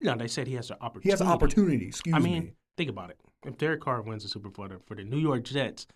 No, 0.00 0.16
they 0.16 0.28
said 0.28 0.46
he 0.46 0.54
has 0.54 0.70
an 0.70 0.76
opportunity. 0.80 1.08
He 1.08 1.10
has 1.10 1.20
an 1.20 1.26
opportunity, 1.26 1.86
excuse 1.88 2.14
I 2.14 2.18
mean, 2.20 2.42
me. 2.42 2.52
think 2.76 2.88
about 2.88 3.10
it. 3.10 3.18
If 3.44 3.58
Derek 3.58 3.80
Carr 3.80 4.00
wins 4.02 4.22
the 4.22 4.28
Super 4.28 4.48
Bowl 4.48 4.68
for 4.86 4.94
the 4.94 5.04
New 5.04 5.18
York 5.18 5.44
Jets, 5.44 5.86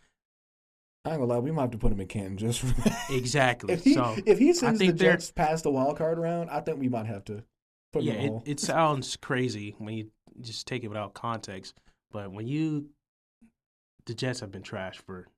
I 1.07 1.11
ain't 1.11 1.21
gonna 1.21 1.33
lie, 1.33 1.39
we 1.39 1.53
might 1.53 1.63
have 1.63 1.71
to 1.73 1.79
put 1.79 1.93
him 1.93 2.01
in 2.01 2.09
Canton 2.09 2.39
just 2.39 2.61
for 2.61 2.67
that. 2.67 2.99
exactly. 3.11 3.75
If 3.75 3.85
he 3.85 3.95
so 3.95 4.17
if 4.25 4.39
he 4.39 4.55
sends 4.55 4.79
the 4.81 4.93
Jets 4.93 5.31
past 5.31 5.65
the 5.65 5.71
wild 5.71 5.99
card 5.99 6.19
round, 6.19 6.49
I 6.49 6.61
think 6.61 6.81
we 6.81 6.89
might 6.89 7.07
have 7.07 7.25
to 7.27 7.45
put 7.93 8.03
him 8.03 8.09
yeah, 8.09 8.13
in 8.15 8.19
the 8.19 8.25
it, 8.25 8.29
hole. 8.29 8.43
it 8.47 8.61
sounds 8.61 9.17
crazy 9.17 9.75
when 9.79 9.95
you 9.95 10.11
just 10.41 10.67
take 10.67 10.83
it 10.83 10.89
without 10.89 11.13
context. 11.13 11.75
But 12.11 12.33
when 12.33 12.47
you, 12.47 12.89
the 14.07 14.15
Jets 14.15 14.41
have 14.41 14.51
been 14.51 14.63
trashed 14.63 15.03
for 15.03 15.29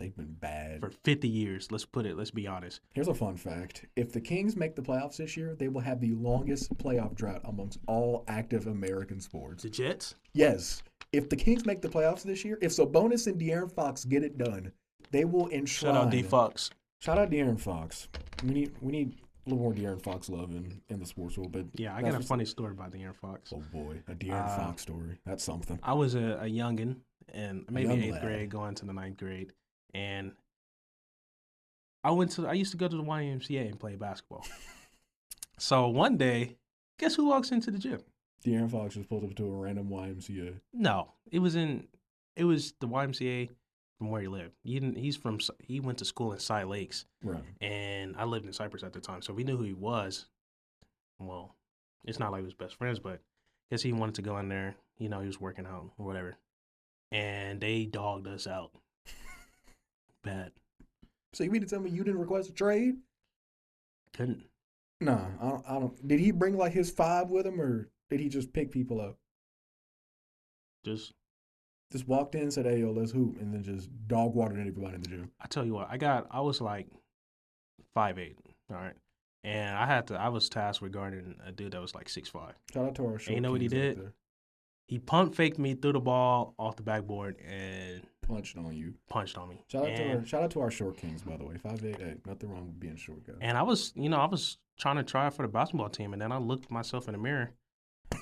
They've 0.00 0.16
been 0.16 0.34
bad. 0.40 0.80
for 0.80 0.90
50 1.04 1.28
years. 1.28 1.70
Let's 1.70 1.84
put 1.84 2.06
it. 2.06 2.16
Let's 2.16 2.30
be 2.32 2.46
honest. 2.46 2.80
Here's 2.94 3.06
a 3.08 3.14
fun 3.14 3.36
fact: 3.36 3.84
If 3.96 4.12
the 4.12 4.20
Kings 4.20 4.56
make 4.56 4.74
the 4.74 4.82
playoffs 4.82 5.18
this 5.18 5.36
year, 5.36 5.54
they 5.56 5.68
will 5.68 5.82
have 5.82 6.00
the 6.00 6.12
longest 6.14 6.76
playoff 6.78 7.14
drought 7.14 7.42
amongst 7.44 7.78
all 7.86 8.24
active 8.26 8.66
American 8.66 9.20
sports. 9.20 9.62
The 9.62 9.70
Jets. 9.70 10.14
Yes, 10.32 10.82
if 11.12 11.28
the 11.28 11.36
Kings 11.36 11.66
make 11.66 11.82
the 11.82 11.88
playoffs 11.88 12.22
this 12.22 12.44
year, 12.44 12.58
if 12.60 12.72
Sabonis 12.72 13.26
and 13.26 13.40
De'Aaron 13.40 13.70
Fox 13.70 14.04
get 14.04 14.24
it 14.24 14.38
done, 14.38 14.72
they 15.12 15.24
will 15.24 15.48
enshrine. 15.48 15.94
Shout 15.94 16.04
out 16.06 16.10
D 16.10 16.22
Fox. 16.22 16.70
Shout 17.00 17.18
out 17.18 17.30
De'Aaron 17.30 17.60
Fox. 17.60 18.08
We 18.44 18.50
need 18.50 18.72
we 18.80 18.92
need 18.92 19.16
a 19.46 19.50
little 19.50 19.62
more 19.64 19.72
De'Aaron 19.74 20.02
Fox 20.02 20.28
love 20.28 20.50
in, 20.50 20.80
in 20.88 20.98
the 21.00 21.06
sports 21.06 21.36
world. 21.36 21.52
But 21.52 21.66
Yeah, 21.74 21.94
I 21.94 22.02
got 22.02 22.14
a 22.14 22.20
funny 22.20 22.44
story 22.44 22.72
about 22.72 22.92
De'Aaron 22.92 23.16
Fox. 23.16 23.52
Oh 23.54 23.62
boy, 23.72 24.00
a 24.08 24.12
De'Aaron 24.14 24.46
Uh, 24.48 24.56
Fox 24.56 24.82
story. 24.82 25.18
That's 25.26 25.44
something. 25.44 25.78
I 25.82 25.92
was 25.92 26.14
a, 26.14 26.38
a 26.42 26.44
youngin 26.48 26.96
and 27.32 27.64
maybe 27.70 27.88
young 27.88 28.02
eighth 28.02 28.12
lad. 28.14 28.22
grade, 28.22 28.50
going 28.50 28.74
to 28.76 28.84
the 28.86 28.92
ninth 28.92 29.16
grade, 29.18 29.52
and 29.94 30.32
I 32.02 32.10
went 32.12 32.32
to. 32.32 32.46
I 32.46 32.54
used 32.54 32.70
to 32.72 32.76
go 32.76 32.88
to 32.88 32.96
the 32.96 33.02
YMCA 33.02 33.68
and 33.68 33.78
play 33.78 33.96
basketball. 33.96 34.44
so 35.58 35.88
one 35.88 36.16
day, 36.16 36.56
guess 36.98 37.14
who 37.14 37.26
walks 37.26 37.50
into 37.52 37.70
the 37.70 37.78
gym? 37.78 38.00
De'Aaron 38.44 38.70
Fox 38.70 38.94
just 38.94 39.08
pulled 39.08 39.24
up 39.24 39.34
to 39.36 39.44
a 39.44 39.50
random 39.50 39.88
YMCA. 39.90 40.60
No, 40.72 41.12
it 41.30 41.40
was 41.40 41.56
in. 41.56 41.86
It 42.36 42.44
was 42.44 42.72
the 42.80 42.88
YMCA 42.88 43.50
from 43.98 44.08
where 44.10 44.22
he 44.22 44.28
lived. 44.28 44.52
He 44.64 44.74
didn't, 44.80 44.96
he's 44.96 45.16
from. 45.16 45.38
He 45.58 45.78
went 45.80 45.98
to 45.98 46.06
school 46.06 46.32
in 46.32 46.38
Cy 46.38 46.62
Lakes, 46.62 47.04
Right. 47.22 47.44
and 47.60 48.16
I 48.16 48.24
lived 48.24 48.46
in 48.46 48.52
Cypress 48.54 48.82
at 48.82 48.94
the 48.94 49.00
time, 49.00 49.20
so 49.20 49.34
we 49.34 49.44
knew 49.44 49.58
who 49.58 49.64
he 49.64 49.74
was. 49.74 50.26
Well, 51.18 51.54
it's 52.06 52.18
not 52.18 52.32
like 52.32 52.40
we 52.40 52.46
was 52.46 52.54
best 52.54 52.76
friends, 52.76 52.98
but 52.98 53.20
guess 53.70 53.82
he 53.82 53.92
wanted 53.92 54.14
to 54.14 54.22
go 54.22 54.38
in 54.38 54.48
there. 54.48 54.74
You 54.96 55.10
know, 55.10 55.20
he 55.20 55.26
was 55.26 55.38
working 55.38 55.66
out 55.66 55.90
or 55.98 56.06
whatever, 56.06 56.36
and 57.12 57.60
they 57.60 57.84
dogged 57.84 58.26
us 58.26 58.46
out. 58.46 58.70
Bad. 60.22 60.52
So 61.32 61.44
you 61.44 61.50
mean 61.50 61.62
to 61.62 61.66
tell 61.66 61.80
me 61.80 61.90
you 61.90 62.04
didn't 62.04 62.20
request 62.20 62.50
a 62.50 62.52
trade? 62.52 62.96
Couldn't. 64.12 64.44
Nah, 65.00 65.26
I 65.40 65.48
don't. 65.48 65.64
I 65.68 65.72
don't. 65.78 66.08
Did 66.08 66.20
he 66.20 66.30
bring 66.30 66.56
like 66.56 66.72
his 66.72 66.90
five 66.90 67.30
with 67.30 67.46
him, 67.46 67.60
or 67.60 67.88
did 68.10 68.20
he 68.20 68.28
just 68.28 68.52
pick 68.52 68.70
people 68.70 69.00
up? 69.00 69.16
Just 70.84 71.12
Just 71.92 72.06
walked 72.06 72.34
in, 72.34 72.50
said, 72.50 72.66
"Hey, 72.66 72.80
yo, 72.80 72.90
let's 72.90 73.12
hoop," 73.12 73.40
and 73.40 73.54
then 73.54 73.62
just 73.62 73.88
dog 74.08 74.34
watered 74.34 74.58
everybody 74.58 74.96
in 74.96 75.02
the 75.02 75.08
gym. 75.08 75.30
I 75.40 75.46
tell 75.46 75.64
you 75.64 75.74
what, 75.74 75.88
I 75.90 75.96
got. 75.96 76.26
I 76.30 76.40
was 76.40 76.60
like 76.60 76.88
five 77.94 78.18
eight. 78.18 78.36
All 78.70 78.76
right, 78.76 78.94
and 79.42 79.76
I 79.76 79.86
had 79.86 80.08
to. 80.08 80.20
I 80.20 80.28
was 80.28 80.48
tasked 80.48 80.82
with 80.82 80.92
guarding 80.92 81.36
a 81.46 81.52
dude 81.52 81.72
that 81.72 81.80
was 81.80 81.94
like 81.94 82.08
six 82.08 82.28
five. 82.28 82.54
Shout 82.72 82.86
out 82.86 82.94
to 82.96 83.06
our 83.06 83.18
short 83.18 83.34
you 83.34 83.40
know 83.40 83.52
what 83.52 83.60
he 83.60 83.68
did? 83.68 84.12
He 84.86 84.98
pump 84.98 85.34
faked 85.36 85.58
me, 85.58 85.74
threw 85.74 85.92
the 85.92 86.00
ball 86.00 86.54
off 86.58 86.76
the 86.76 86.82
backboard, 86.82 87.36
and 87.48 88.02
Punched 88.30 88.56
on 88.56 88.72
you. 88.72 88.94
punched 89.08 89.36
on 89.36 89.48
me. 89.48 89.62
Shout 89.68 89.88
out 89.88 89.96
to 89.96 90.08
our 90.08 90.24
shout 90.26 90.42
out 90.44 90.50
to 90.52 90.60
our 90.60 90.70
short 90.70 90.96
kings, 90.96 91.22
by 91.22 91.36
the 91.36 91.44
way. 91.44 91.56
Five 91.56 91.84
eight 91.84 91.96
eight. 92.00 92.26
Nothing 92.26 92.50
wrong 92.50 92.66
with 92.66 92.78
being 92.80 92.94
a 92.94 92.96
short 92.98 93.26
guy. 93.26 93.32
and 93.40 93.58
I 93.58 93.62
was, 93.62 93.92
you 93.96 94.08
know, 94.08 94.18
I 94.18 94.26
was 94.26 94.58
trying 94.78 94.96
to 94.96 95.02
try 95.02 95.28
for 95.30 95.42
the 95.42 95.48
basketball 95.48 95.88
team, 95.88 96.12
and 96.12 96.22
then 96.22 96.32
I 96.32 96.38
looked 96.38 96.70
myself 96.70 97.08
in 97.08 97.12
the 97.12 97.18
mirror, 97.18 97.50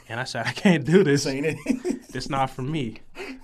and 0.08 0.18
I 0.18 0.24
said, 0.24 0.46
I 0.46 0.52
can't 0.52 0.84
do 0.84 1.04
this. 1.04 1.26
Ain't 1.26 1.46
it. 1.46 1.56
It's 2.14 2.30
not 2.30 2.48
for 2.50 2.62
me. 2.62 3.00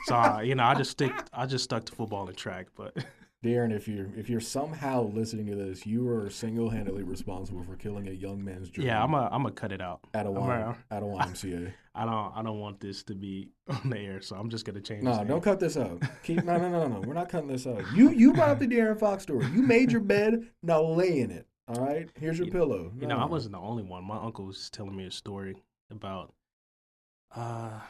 So 0.06 0.16
uh, 0.16 0.40
you 0.40 0.54
know, 0.54 0.64
I 0.64 0.74
just 0.74 0.90
stick. 0.92 1.12
I 1.32 1.46
just 1.46 1.64
stuck 1.64 1.84
to 1.86 1.92
football 1.92 2.26
and 2.28 2.36
track. 2.36 2.68
But 2.76 2.96
De'Aaron, 3.44 3.72
if 3.72 3.86
you're 3.86 4.08
if 4.16 4.28
you're 4.30 4.40
somehow 4.40 5.02
listening 5.02 5.46
to 5.46 5.54
this, 5.54 5.84
you 5.86 6.08
are 6.08 6.28
single 6.30 6.70
handedly 6.70 7.02
responsible 7.02 7.62
for 7.62 7.76
killing 7.76 8.08
a 8.08 8.10
young 8.12 8.42
man's 8.44 8.70
dream. 8.70 8.86
yeah, 8.86 9.02
I'm 9.02 9.12
a. 9.14 9.28
I'm 9.30 9.42
gonna 9.42 9.52
cut 9.52 9.70
it 9.70 9.80
out. 9.80 10.00
at 10.14 10.26
a 10.26 10.30
y, 10.30 10.74
at 10.90 11.02
a 11.02 11.06
YMCA. 11.06 11.72
I 11.94 12.04
don't. 12.04 12.32
I 12.34 12.42
don't 12.42 12.58
want 12.58 12.80
this 12.80 13.02
to 13.04 13.14
be 13.14 13.50
on 13.68 13.90
the 13.90 13.98
air, 13.98 14.20
so 14.22 14.34
I'm 14.36 14.48
just 14.50 14.64
gonna 14.64 14.80
change. 14.80 15.04
No, 15.04 15.22
don't 15.24 15.42
cut 15.42 15.60
this 15.60 15.76
out. 15.76 16.02
Keep 16.24 16.44
no, 16.44 16.56
no, 16.56 16.68
no, 16.70 16.88
no. 16.88 17.00
We're 17.06 17.14
not 17.14 17.28
cutting 17.28 17.48
this 17.48 17.66
out. 17.66 17.82
You 17.94 18.10
you 18.10 18.32
brought 18.32 18.48
up 18.48 18.58
the 18.58 18.66
De'Aaron 18.66 18.98
Fox 18.98 19.22
story. 19.24 19.46
You 19.52 19.62
made 19.62 19.92
your 19.92 20.00
bed. 20.00 20.48
Now 20.62 20.82
lay 20.82 21.20
in 21.20 21.30
it. 21.30 21.46
All 21.68 21.84
right. 21.84 22.08
Here's 22.18 22.38
your 22.38 22.46
You- 22.46 22.52
pillow. 22.52 22.92
You 22.98 23.06
know, 23.06 23.18
I 23.18 23.26
wasn't 23.26 23.52
the 23.52 23.60
only 23.60 23.82
one. 23.82 24.04
My 24.04 24.16
uncle 24.16 24.46
was 24.46 24.70
telling 24.70 24.96
me 24.96 25.06
a 25.06 25.10
story 25.10 25.56
about 25.90 26.32
uh 27.36 27.80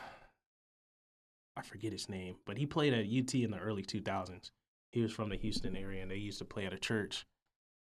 I 1.57 1.63
forget 1.63 1.93
his 1.93 2.09
name, 2.09 2.37
but 2.45 2.59
he 2.59 2.67
played 2.67 2.93
at 2.93 3.05
UT 3.07 3.33
in 3.35 3.53
the 3.53 3.59
early 3.59 3.85
2000s. 3.85 4.51
He 4.95 5.03
was 5.03 5.13
from 5.13 5.29
the 5.29 5.37
Houston 5.37 5.77
area 5.77 6.03
and 6.03 6.11
they 6.11 6.17
used 6.17 6.39
to 6.39 6.45
play 6.45 6.67
at 6.67 6.73
a 6.73 6.79
church 6.79 7.27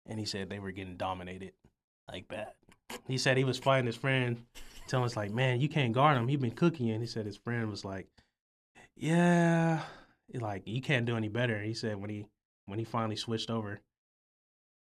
and 0.09 0.19
he 0.19 0.27
said 0.27 0.49
they 0.49 0.59
were 0.59 0.73
getting 0.73 0.97
dominated 0.97 1.53
like 2.11 2.29
that. 2.29 2.57
He 3.07 3.19
said 3.19 3.37
he 3.37 3.45
was 3.45 3.59
fighting 3.59 3.87
his 3.87 3.97
friend 3.97 4.45
telling 4.89 5.07
us 5.07 5.17
like, 5.17 5.31
"Man, 5.31 5.61
you 5.61 5.69
can't 5.69 5.93
guard 5.93 6.17
him. 6.17 6.29
He 6.29 6.37
been 6.37 6.53
cooking. 6.53 6.91
And 6.91 7.01
he 7.01 7.07
said 7.07 7.27
his 7.27 7.37
friend 7.37 7.69
was 7.71 7.85
like, 7.85 8.07
"Yeah, 8.97 9.83
like 10.35 10.63
you 10.67 10.81
can't 10.81 11.07
do 11.07 11.17
any 11.17 11.29
better." 11.29 11.57
And 11.57 11.67
he 11.67 11.75
said 11.75 11.97
when 11.97 12.11
he 12.11 12.27
when 12.67 12.79
he 12.79 12.85
finally 12.85 13.17
switched 13.17 13.51
over, 13.51 13.81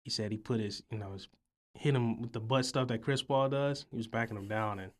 he 0.03 0.09
said 0.09 0.31
he 0.31 0.37
put 0.37 0.59
his, 0.59 0.83
you 0.91 0.97
know, 0.97 1.13
his 1.13 1.27
hit 1.75 1.95
him 1.95 2.21
with 2.21 2.33
the 2.33 2.39
butt 2.39 2.65
stuff 2.65 2.87
that 2.89 3.01
Chris 3.01 3.21
Paul 3.21 3.49
does. 3.49 3.85
He 3.91 3.97
was 3.97 4.07
backing 4.07 4.37
him 4.37 4.47
down 4.47 4.79
and 4.79 4.91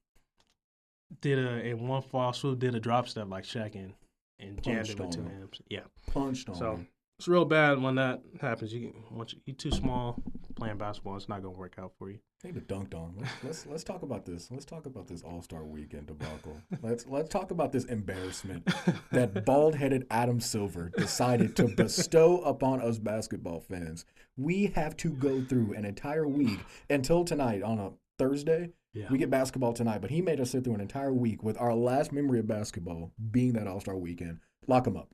did 1.22 1.40
a 1.40 1.66
in 1.66 1.88
one 1.88 2.02
fall 2.02 2.34
swoop 2.34 2.60
did 2.60 2.76
a 2.76 2.80
drop 2.80 3.08
step 3.08 3.30
like 3.30 3.44
Shaq 3.44 3.76
and 3.76 3.94
and 4.40 4.62
jammed 4.64 4.90
it 4.90 5.12
two 5.12 5.22
him. 5.22 5.50
Yeah, 5.70 5.82
punched 6.12 6.50
on 6.50 6.56
so 6.56 6.72
him. 6.74 6.88
It's 7.22 7.28
real 7.28 7.46
bad 7.46 7.80
when 7.80 7.94
that 7.96 8.24
happens. 8.42 8.74
You 8.74 8.96
once 9.12 9.34
you, 9.34 9.40
you 9.46 9.54
too 9.54 9.70
small, 9.70 10.20
playing 10.56 10.80
basketball, 10.80 11.18
it's 11.18 11.30
not 11.30 11.44
gonna 11.44 11.56
work 11.56 11.76
out 11.78 11.92
for 12.00 12.10
you. 12.10 12.18
Need 12.44 12.56
to 12.56 12.62
dunked 12.62 12.96
on. 12.96 13.14
Let's, 13.16 13.32
let's 13.44 13.66
let's 13.68 13.84
talk 13.84 14.02
about 14.02 14.26
this. 14.26 14.50
Let's 14.50 14.66
talk 14.66 14.88
about 14.88 15.08
this 15.08 15.22
All 15.22 15.44
Star 15.44 15.64
Weekend 15.64 16.08
debacle. 16.08 16.60
Let's 16.82 17.06
let's 17.06 17.30
talk 17.30 17.52
about 17.52 17.72
this 17.72 17.86
embarrassment 17.86 18.68
that 19.12 19.46
bald 19.46 19.76
headed 19.76 20.08
Adam 20.10 20.40
Silver 20.40 20.90
decided 20.98 21.56
to 21.58 21.68
bestow 21.68 22.42
upon 22.42 22.82
us 22.82 22.98
basketball 22.98 23.60
fans. 23.60 24.04
We 24.36 24.74
have 24.74 24.98
to 24.98 25.12
go 25.12 25.44
through 25.44 25.76
an 25.76 25.86
entire 25.86 26.28
week 26.28 26.58
until 26.90 27.24
tonight 27.24 27.62
on 27.62 27.78
a 27.78 27.92
Thursday. 28.18 28.72
Yeah. 28.96 29.06
We 29.12 29.20
get 29.20 29.30
basketball 29.30 29.74
tonight, 29.74 30.02
but 30.02 30.10
he 30.10 30.24
made 30.24 30.42
us 30.42 30.50
sit 30.50 30.64
through 30.64 30.74
an 30.74 30.82
entire 30.82 31.14
week 31.14 31.44
with 31.44 31.62
our 31.62 31.76
last 31.76 32.12
memory 32.12 32.40
of 32.40 32.48
basketball 32.48 33.12
being 33.30 33.54
that 33.54 33.68
All 33.68 33.80
Star 33.80 33.96
Weekend. 33.96 34.40
Lock 34.68 34.88
him 34.88 34.98
up. 34.98 35.14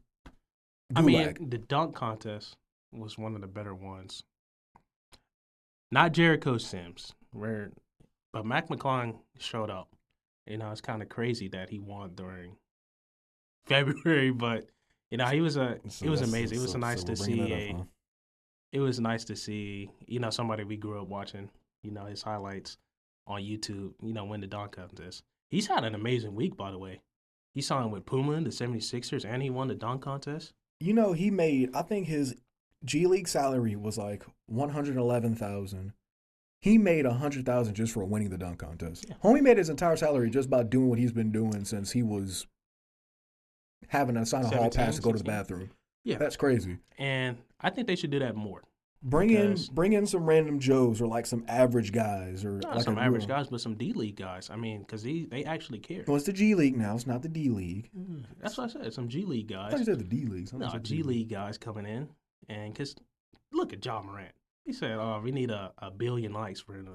I 0.96 1.02
mean, 1.02 1.50
the 1.50 1.58
dunk 1.58 1.96
contest 1.96 2.56
was 2.92 3.18
one 3.18 3.36
of 3.36 3.42
the 3.42 3.48
better 3.48 3.76
ones. 3.76 4.24
Not 5.92 6.14
Jericho 6.14 6.58
Sims, 6.58 7.14
where, 7.32 7.72
but 8.34 8.46
Mac 8.46 8.70
McClung 8.70 9.20
showed 9.40 9.70
up. 9.70 9.90
You 10.46 10.58
know, 10.58 10.72
it's 10.72 10.82
kind 10.82 11.02
of 11.02 11.10
crazy 11.10 11.48
that 11.50 11.70
he 11.70 11.80
won 11.80 12.12
during 12.16 12.56
February, 13.68 14.32
but 14.32 14.66
you 15.12 15.18
know, 15.18 15.26
he 15.26 15.42
was 15.42 15.56
a 15.58 15.80
So 15.90 16.06
it 16.06 16.10
was 16.10 16.22
amazing. 16.22 16.58
It 16.60 16.62
was 16.62 16.72
so- 16.72 16.80
nice 16.80 17.02
so 17.02 17.08
to 17.08 17.16
see 17.16 17.40
that 17.42 17.52
a. 17.52 17.74
huh? 17.74 17.84
It 18.74 18.80
was 18.82 19.00
nice 19.00 19.24
to 19.26 19.36
see 19.36 19.90
you 20.08 20.20
know 20.20 20.30
somebody 20.30 20.64
we 20.64 20.78
grew 20.78 21.02
up 21.02 21.08
watching. 21.08 21.50
You 21.84 21.92
know 21.92 22.06
his 22.06 22.22
highlights 22.22 22.78
on 23.26 23.42
YouTube. 23.42 23.94
You 24.02 24.14
know 24.14 24.26
win 24.26 24.42
the 24.42 24.48
dunk 24.48 24.74
contest. 24.74 25.24
He's 25.50 25.68
had 25.68 25.84
an 25.86 25.96
amazing 25.96 26.36
week, 26.36 26.58
by 26.58 26.72
the 26.72 26.78
way. 26.78 27.00
He 27.54 27.62
signed 27.62 27.92
with 27.94 28.06
Puma, 28.06 28.42
the 28.42 28.50
76ers, 28.50 29.24
and 29.26 29.42
he 29.42 29.50
won 29.50 29.70
the 29.70 29.76
dunk 29.76 30.02
contest. 30.02 30.54
You 30.80 30.94
know, 30.94 31.14
he 31.14 31.32
made. 31.32 31.72
I 31.76 31.82
think 31.82 32.08
his 32.08 32.36
G 32.86 33.08
League 33.08 33.28
salary 33.28 33.76
was 33.76 33.98
like 33.98 34.26
one 34.46 34.70
hundred 34.70 34.98
eleven 34.98 35.36
thousand. 35.36 35.94
He 36.60 36.78
made 36.78 37.06
a 37.06 37.14
hundred 37.14 37.46
thousand 37.46 37.76
just 37.76 37.94
for 37.94 38.04
winning 38.06 38.30
the 38.30 38.38
dunk 38.38 38.60
contest. 38.60 39.06
Yeah. 39.08 39.16
Homie 39.24 39.42
made 39.42 39.58
his 39.58 39.70
entire 39.70 39.96
salary 39.96 40.30
just 40.30 40.50
by 40.50 40.64
doing 40.64 40.90
what 40.90 41.00
he's 41.00 41.12
been 41.12 41.32
doing 41.32 41.66
since 41.66 41.92
he 41.92 42.04
was 42.04 42.48
having 43.88 44.16
to 44.16 44.26
sign 44.26 44.46
a 44.46 44.56
hall 44.56 44.70
pass 44.70 44.96
to 44.96 45.02
go 45.02 45.12
to 45.12 45.18
the 45.18 45.24
bathroom. 45.24 45.72
Yeah. 46.04 46.18
That's 46.18 46.36
crazy. 46.36 46.78
And 46.98 47.38
I 47.62 47.70
think 47.70 47.88
they 47.88 47.96
should 47.96 48.12
do 48.12 48.20
that 48.20 48.36
more. 48.36 48.64
Bring 49.04 49.30
in 49.30 49.56
bring 49.74 49.94
in 49.94 50.08
some 50.08 50.26
random 50.26 50.60
Joes 50.60 51.02
or 51.02 51.08
like 51.08 51.26
some 51.28 51.46
average 51.48 51.92
guys 51.92 52.44
or 52.44 52.54
Not 52.64 52.76
like 52.78 52.84
some 52.84 52.98
average 52.98 53.22
real- 53.28 53.38
guys, 53.38 53.48
but 53.48 53.62
some 53.62 53.76
D 53.76 53.94
League 53.94 54.16
guys. 54.16 54.50
I 54.50 54.56
mean, 54.56 54.80
because 54.80 55.04
they, 55.04 55.26
they 55.30 55.44
actually 55.46 55.80
care. 55.80 56.04
Well, 56.08 56.18
it's 56.18 56.26
the 56.26 56.34
G 56.34 56.56
League 56.56 56.76
now. 56.76 56.96
It's 56.96 57.06
not 57.08 57.22
the 57.22 57.30
D 57.30 57.50
League. 57.50 57.90
Mm, 57.98 58.26
That's 58.42 58.58
what 58.58 58.70
I 58.70 58.74
said. 58.84 58.94
Some 58.94 59.08
G 59.08 59.24
League 59.24 59.48
guys. 59.48 59.68
I 59.68 59.70
thought 59.72 59.80
you 59.80 59.86
said 59.86 60.00
the 60.00 60.04
D 60.04 60.26
League. 60.26 60.52
No, 60.52 60.68
G 60.80 61.04
League 61.04 61.30
guys 61.30 61.58
coming 61.58 61.86
in. 61.86 62.10
And 62.50 62.74
because 62.74 62.96
look 63.54 63.72
at 63.72 63.86
Ja 63.86 64.02
Morant. 64.02 64.34
He 64.66 64.74
said, 64.74 64.98
oh, 64.98 65.22
we 65.24 65.32
need 65.32 65.52
a, 65.52 65.72
a 65.78 65.90
billion 65.92 66.34
likes 66.34 66.60
for 66.60 66.74
him 66.74 66.86
to, 66.88 66.92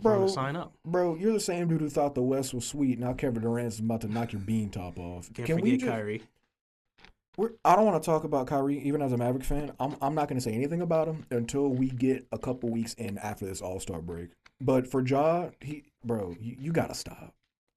Bro, 0.00 0.28
sign 0.28 0.56
up. 0.56 0.72
Bro, 0.84 1.16
you're 1.16 1.32
the 1.32 1.40
same 1.40 1.68
dude 1.68 1.80
who 1.80 1.88
thought 1.90 2.14
the 2.14 2.22
West 2.22 2.54
was 2.54 2.66
sweet. 2.66 2.98
Now 2.98 3.12
Kevin 3.14 3.42
Durant's 3.42 3.78
about 3.80 4.00
to 4.02 4.08
knock 4.08 4.32
your 4.32 4.40
bean 4.42 4.70
top 4.70 4.98
off. 4.98 5.30
Can't 5.34 5.46
Can 5.46 5.56
forget 5.58 5.62
we 5.64 5.76
just? 5.78 5.90
Kyrie. 5.90 6.22
We're, 7.36 7.50
I 7.64 7.76
don't 7.76 7.84
want 7.84 8.02
to 8.02 8.06
talk 8.06 8.24
about 8.24 8.46
Kyrie, 8.46 8.78
even 8.78 9.02
as 9.02 9.12
a 9.12 9.16
Maverick 9.16 9.44
fan. 9.44 9.72
I'm 9.78 9.96
I'm 10.00 10.14
not 10.14 10.28
going 10.28 10.38
to 10.38 10.44
say 10.44 10.52
anything 10.52 10.80
about 10.80 11.06
him 11.08 11.26
until 11.30 11.68
we 11.68 11.90
get 11.90 12.26
a 12.32 12.38
couple 12.38 12.70
weeks 12.70 12.94
in 12.94 13.18
after 13.18 13.44
this 13.44 13.60
All 13.60 13.78
Star 13.78 14.00
break. 14.00 14.30
But 14.60 14.90
for 14.90 15.04
Ja, 15.06 15.50
he, 15.60 15.84
bro, 16.04 16.34
you, 16.40 16.56
you 16.58 16.72
got 16.72 16.88
to 16.88 16.94
stop. 16.94 17.34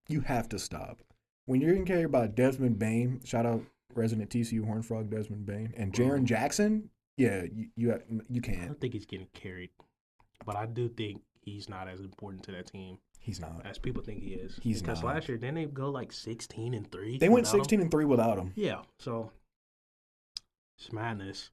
You 0.07 0.21
have 0.21 0.47
to 0.49 0.59
stop. 0.59 0.99
When 1.45 1.59
you're 1.59 1.71
getting 1.71 1.85
carried 1.85 2.11
by 2.11 2.27
Desmond 2.27 2.79
Bane, 2.79 3.19
shout 3.25 3.45
out 3.45 3.63
resident 3.95 4.29
TCU 4.29 4.63
Horn 4.65 4.81
Frog 4.81 5.09
Desmond 5.09 5.45
Bane, 5.45 5.73
and 5.75 5.91
Jaren 5.91 6.23
Jackson, 6.23 6.89
yeah, 7.17 7.43
you 7.43 7.67
you, 7.75 7.99
you 8.29 8.41
can't. 8.41 8.61
I 8.61 8.65
don't 8.65 8.79
think 8.79 8.93
he's 8.93 9.05
getting 9.05 9.27
carried. 9.33 9.71
But 10.45 10.55
I 10.55 10.67
do 10.67 10.87
think 10.87 11.21
he's 11.41 11.67
not 11.67 11.89
as 11.89 11.99
important 11.99 12.43
to 12.43 12.51
that 12.53 12.67
team 12.67 12.97
He's 13.19 13.39
not. 13.39 13.61
as 13.65 13.77
people 13.77 14.01
think 14.01 14.23
he 14.23 14.29
is. 14.29 14.57
He's 14.61 14.81
because 14.81 15.03
not. 15.03 15.15
last 15.15 15.27
year, 15.27 15.37
didn't 15.37 15.55
they 15.55 15.65
go 15.65 15.89
like 15.89 16.11
16 16.11 16.73
and 16.73 16.89
3? 16.89 17.17
They 17.17 17.29
went 17.29 17.43
without 17.45 17.55
him? 17.55 17.59
16 17.61 17.81
and 17.81 17.91
three 17.91 18.05
without 18.05 18.37
him. 18.37 18.53
Yeah, 18.55 18.81
so 18.97 19.31
it's 20.79 20.91
madness. 20.93 21.49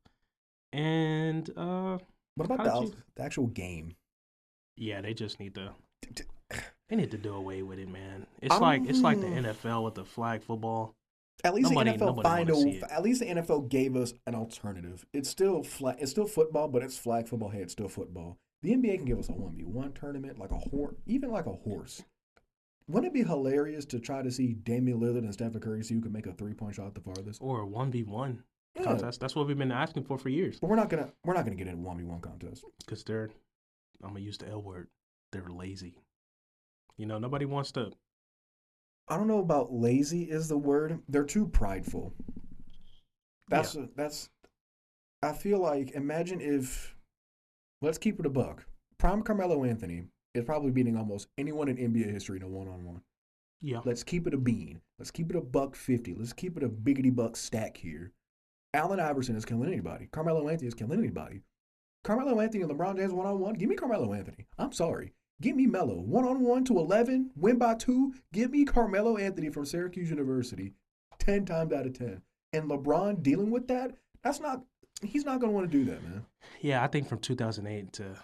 And 0.72 1.48
uh 1.56 1.98
What 2.36 2.44
about 2.50 2.64
the, 2.64 2.80
you- 2.86 2.94
the 3.16 3.22
actual 3.22 3.46
game? 3.48 3.94
yeah, 4.76 5.00
they 5.00 5.14
just 5.14 5.40
need 5.40 5.54
to 5.54 5.72
they 6.88 6.96
need 6.96 7.10
to 7.10 7.18
do 7.18 7.34
away 7.34 7.62
with 7.62 7.78
it, 7.78 7.88
man. 7.88 8.26
It's 8.42 8.58
like 8.60 8.82
it's 8.88 9.00
like 9.00 9.20
the 9.20 9.26
Um, 9.26 9.44
NFL 9.44 9.84
with 9.84 9.94
the 9.94 10.04
flag 10.04 10.42
football. 10.42 10.94
At 11.44 11.54
least 11.54 11.70
Nobody- 11.70 11.96
the 11.96 12.04
NFL 12.06 12.82
a, 12.82 12.92
at 12.92 13.02
least 13.02 13.20
the 13.20 13.26
NFL 13.26 13.68
gave 13.68 13.94
us 13.96 14.14
an 14.26 14.34
alternative. 14.34 15.04
It's 15.12 15.28
still 15.28 15.62
flag, 15.62 15.96
it's 16.00 16.10
still 16.10 16.26
football, 16.26 16.68
but 16.68 16.82
it's 16.82 16.96
flag 16.96 17.28
football. 17.28 17.50
Hey, 17.50 17.60
it's 17.60 17.72
still 17.72 17.88
football. 17.88 18.38
The 18.62 18.72
NBA 18.74 18.96
can 18.96 19.04
give 19.04 19.18
us 19.18 19.28
a 19.28 19.32
one 19.32 19.54
v 19.54 19.64
one 19.64 19.92
tournament, 19.92 20.38
like 20.38 20.50
a 20.50 20.58
horse, 20.58 20.94
even 21.06 21.30
like 21.30 21.46
a 21.46 21.52
horse. 21.52 22.02
Wouldn't 22.88 23.10
it 23.12 23.14
be 23.14 23.24
hilarious 23.28 23.84
to 23.86 23.98
try 23.98 24.22
to 24.22 24.30
see 24.30 24.54
Damian 24.54 25.00
Lillard 25.00 25.18
and 25.18 25.32
Stephen 25.34 25.60
Curry 25.60 25.82
see 25.84 25.94
who 25.94 26.00
can 26.00 26.12
make 26.12 26.26
a 26.26 26.32
three 26.32 26.54
point 26.54 26.76
shot 26.76 26.94
the 26.94 27.00
farthest? 27.00 27.42
Or 27.42 27.60
a 27.60 27.66
one 27.66 27.90
v 27.90 28.02
one 28.04 28.44
Yeah, 28.76 28.84
contest. 28.84 29.20
That's 29.20 29.34
what 29.34 29.46
we've 29.46 29.58
been 29.58 29.72
asking 29.72 30.04
for 30.04 30.18
for 30.18 30.28
years. 30.28 30.60
but 30.60 30.68
we're 30.68 30.76
not 30.76 30.90
gonna 30.90 31.10
we're 31.24 31.34
not 31.34 31.44
gonna 31.44 31.56
get 31.56 31.66
in 31.66 31.74
a 31.74 31.76
one 31.76 31.96
v 31.98 32.04
one 32.04 32.20
contest. 32.20 32.64
Because 32.84 33.02
they're, 33.04 33.30
I'm 34.02 34.10
gonna 34.10 34.20
use 34.20 34.38
the 34.38 34.48
L 34.48 34.62
word. 34.62 34.88
They're 35.32 35.48
lazy. 35.48 35.98
You 36.96 37.06
know, 37.06 37.18
nobody 37.18 37.44
wants 37.44 37.72
to. 37.72 37.92
I 39.08 39.16
don't 39.16 39.28
know 39.28 39.38
about 39.38 39.72
lazy 39.72 40.24
is 40.24 40.48
the 40.48 40.58
word. 40.58 41.00
They're 41.08 41.24
too 41.24 41.46
prideful. 41.46 42.12
That's 43.48 43.76
that's. 43.94 44.28
I 45.22 45.32
feel 45.32 45.58
like 45.58 45.92
imagine 45.92 46.40
if, 46.40 46.94
let's 47.80 47.98
keep 47.98 48.20
it 48.20 48.26
a 48.26 48.30
buck. 48.30 48.64
Prime 48.98 49.22
Carmelo 49.22 49.64
Anthony 49.64 50.04
is 50.34 50.44
probably 50.44 50.70
beating 50.70 50.96
almost 50.96 51.28
anyone 51.38 51.68
in 51.68 51.76
NBA 51.76 52.12
history 52.12 52.36
in 52.36 52.42
a 52.42 52.48
one 52.48 52.68
on 52.68 52.84
one. 52.84 53.00
Yeah. 53.62 53.80
Let's 53.84 54.02
keep 54.04 54.26
it 54.26 54.34
a 54.34 54.38
bean. 54.38 54.80
Let's 54.98 55.10
keep 55.10 55.30
it 55.30 55.36
a 55.36 55.40
buck 55.40 55.76
fifty. 55.76 56.14
Let's 56.14 56.32
keep 56.32 56.56
it 56.56 56.62
a 56.62 56.68
biggity 56.68 57.14
buck 57.14 57.36
stack 57.36 57.76
here. 57.76 58.12
Allen 58.74 59.00
Iverson 59.00 59.36
is 59.36 59.44
killing 59.44 59.68
anybody. 59.68 60.08
Carmelo 60.12 60.48
Anthony 60.48 60.68
is 60.68 60.74
killing 60.74 60.98
anybody. 60.98 61.42
Carmelo 62.04 62.40
Anthony 62.40 62.62
and 62.62 62.70
LeBron 62.70 62.96
James 62.96 63.12
one 63.12 63.26
on 63.26 63.38
one. 63.40 63.54
Give 63.54 63.68
me 63.68 63.74
Carmelo 63.76 64.12
Anthony. 64.12 64.46
I'm 64.58 64.72
sorry. 64.72 65.12
Give 65.40 65.56
me 65.56 65.66
Melo 65.66 65.94
one 66.00 66.24
on 66.24 66.40
one 66.40 66.64
to 66.66 66.78
eleven. 66.78 67.30
Win 67.36 67.58
by 67.58 67.74
two. 67.74 68.14
Give 68.32 68.50
me 68.50 68.64
Carmelo 68.64 69.16
Anthony 69.16 69.50
from 69.50 69.66
Syracuse 69.66 70.08
University. 70.10 70.72
Ten 71.18 71.44
times 71.44 71.72
out 71.72 71.86
of 71.86 71.98
ten. 71.98 72.22
And 72.52 72.70
LeBron 72.70 73.22
dealing 73.22 73.50
with 73.50 73.66
that. 73.68 73.92
That's 74.22 74.40
not. 74.40 74.62
He's 75.02 75.24
not 75.24 75.40
going 75.40 75.52
to 75.52 75.54
want 75.54 75.70
to 75.70 75.78
do 75.78 75.84
that, 75.90 76.02
man. 76.02 76.24
Yeah, 76.62 76.82
I 76.82 76.86
think 76.86 77.06
from 77.06 77.18
2008 77.18 77.92
to 77.94 78.16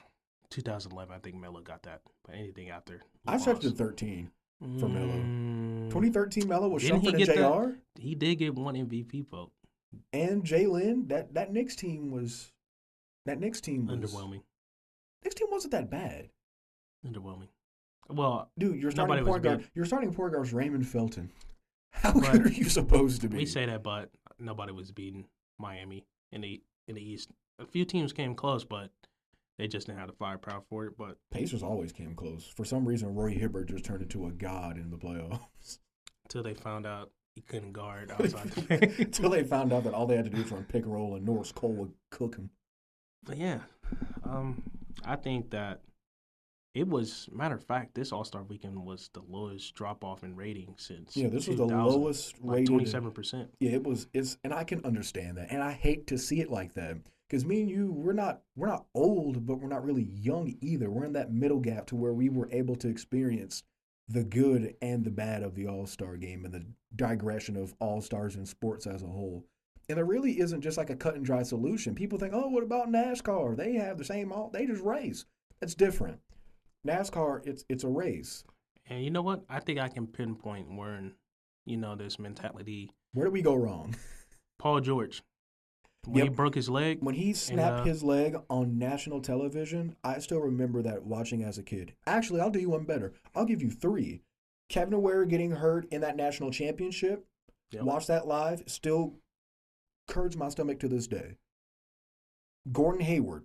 2011, 0.48 1.14
I 1.14 1.18
think 1.18 1.37
Melo 1.37 1.61
got 1.61 1.83
that. 1.83 2.00
But 2.24 2.35
anything 2.37 2.70
after. 2.70 3.02
I 3.26 3.37
to 3.37 3.70
thirteen. 3.70 4.31
for 4.61 4.88
Melo. 4.88 5.14
Mm, 5.14 5.88
2013 5.88 6.48
Melo 6.48 6.68
was 6.68 6.83
Shumpert 6.83 7.14
and 7.14 7.24
Jr. 7.24 7.33
that? 7.33 7.76
He 7.98 8.14
did 8.14 8.37
get 8.37 8.55
one 8.55 8.74
MVP 8.74 9.28
vote. 9.28 9.50
And 10.12 10.44
Jalen. 10.44 11.09
That 11.09 11.35
that 11.35 11.52
Knicks 11.52 11.76
team 11.76 12.11
was. 12.11 12.52
That 13.26 13.38
Knicks 13.40 13.61
team 13.61 13.87
was 13.87 13.98
Underwhelming. 13.98 14.42
Knicks 15.22 15.35
team 15.37 15.48
wasn't 15.50 15.72
that 15.72 15.90
bad. 15.90 16.28
Underwhelming. 17.07 17.48
Well, 18.09 18.50
Dude, 18.59 18.81
you're 18.81 18.90
starting 18.90 19.24
point 19.24 19.42
guard. 19.42 19.64
You're 19.74 19.85
starting 19.85 20.12
point 20.12 20.33
guard 20.33 20.40
was 20.40 20.52
Raymond 20.52 20.87
Felton. 20.87 21.31
How 21.90 22.12
But 22.12 22.33
good 22.33 22.46
are 22.46 22.48
you 22.52 22.64
supposed 22.64 23.20
to 23.22 23.28
be? 23.28 23.37
we 23.38 23.46
say 23.46 23.66
that, 23.66 23.83
but 23.83 24.11
nobody 24.38 24.72
was 24.72 24.90
beating 24.90 25.26
Miami 25.59 26.05
in 26.33 26.40
the 26.40 26.61
in 26.88 26.94
the 26.96 27.02
East. 27.02 27.31
A 27.61 27.66
few 27.66 27.85
teams 27.85 28.12
came 28.12 28.35
close, 28.35 28.64
but 28.64 28.90
they 29.59 29.68
just 29.68 29.87
didn't 29.87 29.98
have 30.00 30.09
the 30.09 30.14
firepower 30.14 30.62
for 30.68 30.87
it. 30.87 30.96
But 30.98 31.18
Pacers 31.31 31.62
always 31.62 31.92
came 31.92 32.14
close. 32.14 32.44
For 32.46 32.64
some 32.64 32.85
reason, 32.87 33.14
Roy 33.14 33.31
Hibbert 33.35 33.68
just 33.68 33.85
turned 33.85 34.02
into 34.02 34.26
a 34.26 34.33
god 34.33 34.78
in 34.78 34.90
the 34.90 34.96
playoffs. 34.96 35.78
until 36.24 36.42
they 36.42 36.55
found 36.55 36.87
out 36.87 37.11
he 37.35 37.40
couldn't 37.42 37.73
guard 37.73 38.11
outside. 38.18 38.53
Until 38.99 39.31
they 39.31 39.45
found 39.45 39.73
out 39.73 39.85
that 39.85 39.95
all 39.95 40.07
they 40.07 40.16
had 40.16 40.25
to 40.25 40.31
do 40.31 40.42
was 40.42 40.53
run 40.53 40.64
pick 40.64 40.85
and 40.85 40.92
roll, 40.92 41.14
and 41.14 41.25
Norris 41.25 41.53
Cole 41.53 41.73
would 41.73 41.92
cook 42.11 42.37
him. 42.37 42.51
But 43.25 43.38
yeah, 43.38 43.61
um, 44.25 44.62
I 45.05 45.16
think 45.16 45.51
that 45.51 45.81
it 46.75 46.88
was. 46.88 47.29
Matter 47.33 47.55
of 47.55 47.64
fact, 47.64 47.95
this 47.95 48.12
All 48.12 48.25
Star 48.25 48.42
Weekend 48.42 48.85
was 48.85 49.11
the 49.12 49.23
lowest 49.29 49.75
drop 49.75 50.05
off 50.05 50.25
in 50.25 50.35
rating 50.35 50.75
since. 50.77 51.16
Yeah, 51.16 51.29
this 51.29 51.47
was 51.49 51.57
the 51.57 51.66
lowest 51.66 52.37
rated. 52.42 52.66
twenty 52.66 52.87
seven 52.87 53.11
percent. 53.12 53.51
Yeah, 53.61 53.73
it 53.73 53.85
was. 53.85 54.09
It's 54.12 54.38
and 54.45 54.53
I 54.53 54.64
can 54.64 54.85
understand 54.85 55.38
that, 55.38 55.51
and 55.51 55.62
I 55.62 55.73
hate 55.73 56.07
to 56.09 56.18
see 56.18 56.40
it 56.40 56.51
like 56.51 56.75
that 56.75 56.97
because 57.29 57.47
me 57.47 57.62
and 57.62 57.71
you, 57.71 57.90
we're 57.90 58.12
not 58.12 58.42
we're 58.57 58.68
not 58.68 58.85
old, 58.95 59.47
but 59.47 59.61
we're 59.61 59.68
not 59.68 59.85
really 59.85 60.03
young 60.03 60.55
either. 60.61 60.90
We're 60.90 61.05
in 61.05 61.14
that 61.14 61.33
middle 61.33 61.61
gap 61.61 61.87
to 61.87 61.97
where 61.97 62.12
we 62.12 62.29
were 62.29 62.49
able 62.53 62.77
to 62.77 62.88
experience 62.88 63.62
the 64.12 64.25
good 64.25 64.75
and 64.83 65.05
the 65.05 65.11
bad 65.11 65.42
of 65.42 65.55
the 65.55 65.66
All 65.66 65.87
Star 65.87 66.16
game 66.16 66.44
and 66.44 66.53
the 66.53 66.66
digression 66.94 67.57
of 67.57 67.75
All 67.81 68.01
Stars 68.01 68.37
in 68.37 68.44
sports 68.44 68.87
as 68.87 69.03
a 69.03 69.07
whole. 69.07 69.46
And 69.88 69.96
there 69.98 70.05
really 70.05 70.38
isn't 70.38 70.61
just 70.61 70.79
like 70.79 70.90
a 70.90 70.96
cut 70.96 71.16
and 71.16 71.25
dry 71.25 71.42
solution. 71.42 71.94
People 71.94 72.18
think, 72.18 72.33
oh, 72.35 72.48
what 72.48 72.62
about 72.62 72.88
NASCAR? 72.88 73.57
They 73.57 73.75
have 73.75 73.98
the 73.98 74.05
same 74.05 74.31
all. 74.33 74.51
They 74.51 74.66
just 74.66 74.83
race. 74.83 75.25
That's 75.61 75.75
different. 75.75 76.20
NASCAR, 76.87 77.46
it's 77.46 77.64
it's 77.68 77.85
a 77.85 77.88
race. 77.88 78.44
And 78.88 79.03
you 79.03 79.11
know 79.11 79.22
what? 79.22 79.44
I 79.48 79.61
think 79.61 79.79
I 79.79 79.88
can 79.88 80.07
pinpoint 80.07 80.75
where, 80.75 81.01
you 81.64 81.77
know, 81.77 81.96
this 81.96 82.18
mentality. 82.18 82.90
Where 83.14 83.27
do 83.27 83.33
we 83.33 83.42
go 83.42 83.55
wrong? 83.55 83.94
Paul 84.59 84.81
George. 84.81 85.22
When 86.06 86.24
he 86.24 86.28
broke 86.28 86.54
his 86.54 86.68
leg. 86.68 86.98
When 87.00 87.14
he 87.14 87.32
snapped 87.32 87.80
uh, 87.80 87.84
his 87.84 88.02
leg 88.02 88.36
on 88.50 88.78
national 88.78 89.20
television, 89.20 89.96
I 90.02 90.18
still 90.18 90.40
remember 90.40 90.82
that 90.82 91.04
watching 91.04 91.42
as 91.42 91.58
a 91.58 91.62
kid. 91.62 91.94
Actually, 92.06 92.40
I'll 92.40 92.50
do 92.50 92.58
you 92.58 92.70
one 92.70 92.84
better. 92.84 93.12
I'll 93.34 93.44
give 93.44 93.62
you 93.62 93.70
three. 93.70 94.22
Kevin 94.68 95.02
Ware 95.02 95.24
getting 95.24 95.52
hurt 95.52 95.86
in 95.92 96.00
that 96.00 96.16
national 96.16 96.50
championship. 96.50 97.26
Yep. 97.72 97.82
Watch 97.84 98.06
that 98.06 98.26
live. 98.26 98.62
Still 98.66 99.14
curds 100.08 100.36
my 100.36 100.48
stomach 100.48 100.78
to 100.80 100.88
this 100.88 101.06
day. 101.06 101.36
Gordon 102.70 103.00
Hayward, 103.00 103.44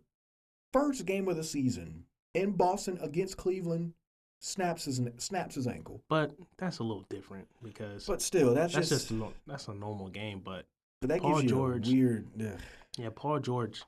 first 0.74 1.06
game 1.06 1.28
of 1.28 1.36
the 1.36 1.44
season 1.44 2.06
in 2.34 2.52
Boston 2.52 3.00
against 3.02 3.38
Cleveland, 3.38 3.94
snaps 4.40 4.86
his 4.86 5.02
snaps 5.18 5.56
his 5.56 5.68
ankle. 5.68 6.02
But 6.08 6.34
that's 6.58 6.80
a 6.80 6.84
little 6.84 7.06
different 7.10 7.48
because 7.64 8.06
But 8.06 8.22
still, 8.22 8.54
that's, 8.54 8.74
that's 8.74 8.90
just, 8.90 9.08
just, 9.08 9.12
no, 9.12 9.34
that's 9.48 9.68
a 9.68 9.74
normal 9.74 10.10
game. 10.10 10.42
But 10.44 10.66
but 11.02 11.10
that 11.10 11.22
Paul 11.22 11.32
gives 11.34 11.44
you 11.44 11.50
George- 11.50 11.90
a 11.90 11.92
weird. 11.94 12.28
ugh. 12.40 12.60
yeah, 12.98 13.10
Paul 13.14 13.40
George. 13.40 13.84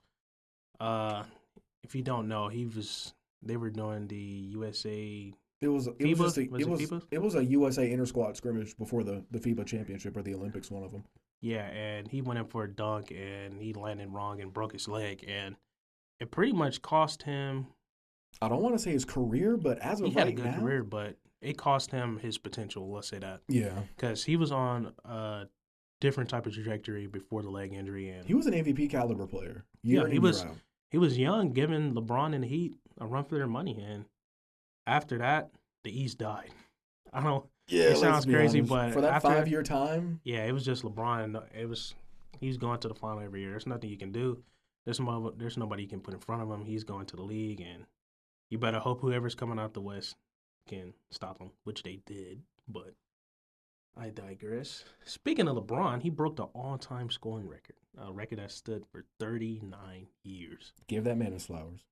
Uh, 0.79 1.23
if 1.83 1.95
you 1.95 2.01
don't 2.01 2.27
know, 2.27 2.47
he 2.47 2.65
was. 2.65 3.13
They 3.41 3.55
were 3.57 3.69
doing 3.69 4.07
the 4.07 4.15
USA. 4.17 5.33
It 5.61 5.67
was 5.67 5.87
it 5.87 5.97
FIBA? 5.99 6.17
was 6.17 6.19
just 6.19 6.37
a, 6.37 6.47
Was 6.49 6.61
it 6.61 6.67
it 6.67 6.69
was 6.69 6.81
FIBA? 6.81 7.01
it 7.11 7.21
was 7.21 7.35
a 7.35 7.45
USA 7.45 7.89
inter 7.91 8.05
squad 8.05 8.35
scrimmage 8.37 8.77
before 8.77 9.03
the 9.03 9.23
the 9.31 9.39
FIBA 9.39 9.65
championship 9.65 10.15
or 10.17 10.21
the 10.21 10.33
Olympics, 10.35 10.69
one 10.71 10.83
of 10.83 10.91
them. 10.91 11.03
Yeah, 11.41 11.67
and 11.67 12.07
he 12.07 12.21
went 12.21 12.37
in 12.39 12.45
for 12.45 12.65
a 12.65 12.69
dunk 12.69 13.11
and 13.11 13.61
he 13.61 13.73
landed 13.73 14.09
wrong 14.09 14.41
and 14.41 14.53
broke 14.53 14.73
his 14.73 14.87
leg, 14.89 15.23
and 15.27 15.55
it 16.19 16.31
pretty 16.31 16.51
much 16.53 16.81
cost 16.81 17.23
him. 17.23 17.67
I 18.41 18.47
don't 18.49 18.61
want 18.61 18.75
to 18.75 18.79
say 18.79 18.91
his 18.91 19.05
career, 19.05 19.57
but 19.57 19.79
as 19.79 20.01
of 20.01 20.07
He 20.07 20.13
had 20.13 20.23
a 20.23 20.25
right 20.27 20.35
good 20.35 20.45
now, 20.45 20.59
career, 20.59 20.83
but 20.83 21.15
it 21.41 21.57
cost 21.57 21.91
him 21.91 22.19
his 22.19 22.37
potential. 22.37 22.91
Let's 22.91 23.07
say 23.07 23.19
that 23.19 23.41
yeah, 23.47 23.79
because 23.95 24.23
he 24.25 24.35
was 24.35 24.51
on 24.51 24.93
a 25.05 25.45
different 26.01 26.29
type 26.29 26.45
of 26.45 26.53
trajectory 26.53 27.07
before 27.07 27.41
the 27.41 27.49
leg 27.49 27.73
injury, 27.73 28.09
and 28.09 28.25
he 28.25 28.33
was 28.33 28.45
an 28.47 28.53
MVP 28.53 28.89
caliber 28.89 29.27
player. 29.27 29.65
Yeah, 29.83 30.07
he 30.07 30.19
was- 30.19 30.45
he 30.91 30.97
was 30.97 31.17
young, 31.17 31.51
giving 31.53 31.93
LeBron 31.93 32.33
and 32.33 32.43
the 32.43 32.47
Heat 32.47 32.75
a 32.99 33.05
run 33.05 33.23
for 33.23 33.35
their 33.35 33.47
money, 33.47 33.79
and 33.79 34.05
after 34.87 35.17
that, 35.19 35.51
the 35.83 35.97
East 35.97 36.17
died. 36.17 36.51
I 37.13 37.21
don't. 37.23 37.45
Yeah, 37.67 37.83
it 37.89 37.97
sounds 37.97 38.25
crazy, 38.25 38.59
honest. 38.59 38.69
but 38.69 38.93
for 38.93 39.01
that 39.01 39.13
after- 39.13 39.27
five 39.29 39.47
year 39.47 39.61
time, 39.63 40.19
Yeah, 40.23 40.45
it 40.45 40.51
was 40.51 40.65
just 40.65 40.83
LeBron. 40.83 41.43
It 41.55 41.67
was 41.67 41.93
he's 42.39 42.57
going 42.57 42.79
to 42.79 42.87
the 42.87 42.95
final 42.95 43.19
every 43.19 43.41
year. 43.41 43.51
There's 43.51 43.67
nothing 43.67 43.89
you 43.89 43.97
can 43.97 44.11
do. 44.11 44.43
There's 44.85 44.99
no, 44.99 45.31
there's 45.37 45.57
nobody 45.57 45.83
you 45.83 45.89
can 45.89 45.99
put 45.99 46.13
in 46.15 46.19
front 46.19 46.41
of 46.41 46.49
him. 46.49 46.65
He's 46.65 46.83
going 46.83 47.05
to 47.07 47.15
the 47.15 47.21
league, 47.21 47.61
and 47.61 47.85
you 48.49 48.57
better 48.57 48.79
hope 48.79 49.01
whoever's 49.01 49.35
coming 49.35 49.59
out 49.59 49.73
the 49.73 49.81
West 49.81 50.15
can 50.67 50.93
stop 51.11 51.37
him, 51.39 51.51
which 51.65 51.83
they 51.83 51.99
did. 52.07 52.41
But 52.67 52.93
I 53.99 54.09
digress. 54.09 54.85
Speaking 55.03 55.47
of 55.47 55.57
LeBron, 55.57 56.01
he 56.01 56.09
broke 56.09 56.37
the 56.37 56.43
all-time 56.45 57.09
scoring 57.09 57.47
record, 57.47 57.75
a 57.97 58.11
record 58.13 58.39
that 58.39 58.51
stood 58.51 58.85
for 58.91 59.03
39 59.19 60.07
years. 60.23 60.73
give 60.87 61.03
that 61.03 61.17
man 61.17 61.33
his 61.33 61.45
flowers, 61.45 61.85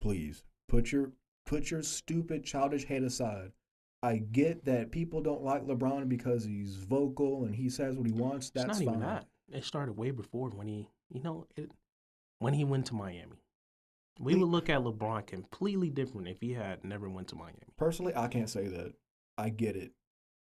please. 0.00 0.44
Put 0.68 0.90
your 0.92 1.12
put 1.44 1.70
your 1.70 1.82
stupid 1.82 2.44
childish 2.44 2.84
head 2.84 3.02
aside. 3.04 3.52
I 4.02 4.16
get 4.16 4.64
that 4.64 4.90
people 4.90 5.20
don't 5.20 5.42
like 5.44 5.64
LeBron 5.66 6.08
because 6.08 6.44
he's 6.44 6.74
vocal 6.76 7.44
and 7.44 7.54
he 7.54 7.68
says 7.68 7.96
what 7.96 8.06
he 8.06 8.12
wants. 8.12 8.50
That's 8.50 8.64
it's 8.70 8.80
not 8.80 8.84
fine. 8.86 8.94
even 8.96 9.00
that. 9.08 9.26
It 9.52 9.64
started 9.64 9.96
way 9.96 10.10
before 10.10 10.50
when 10.50 10.66
he, 10.66 10.88
you 11.10 11.22
know, 11.22 11.46
it 11.56 11.70
when 12.40 12.54
he 12.54 12.64
went 12.64 12.86
to 12.86 12.94
Miami. 12.94 13.42
We 14.18 14.32
He- 14.32 14.38
would 14.40 14.48
look 14.48 14.68
at 14.70 14.80
LeBron 14.80 15.26
completely 15.26 15.90
different 15.90 16.28
if 16.28 16.40
he 16.40 16.54
had 16.54 16.82
never 16.84 17.08
went 17.08 17.28
to 17.28 17.36
Miami. 17.36 17.58
Personally, 17.76 18.14
I 18.16 18.26
can't 18.28 18.50
say 18.50 18.66
that. 18.68 18.94
I 19.38 19.50
get 19.50 19.76
it. 19.76 19.92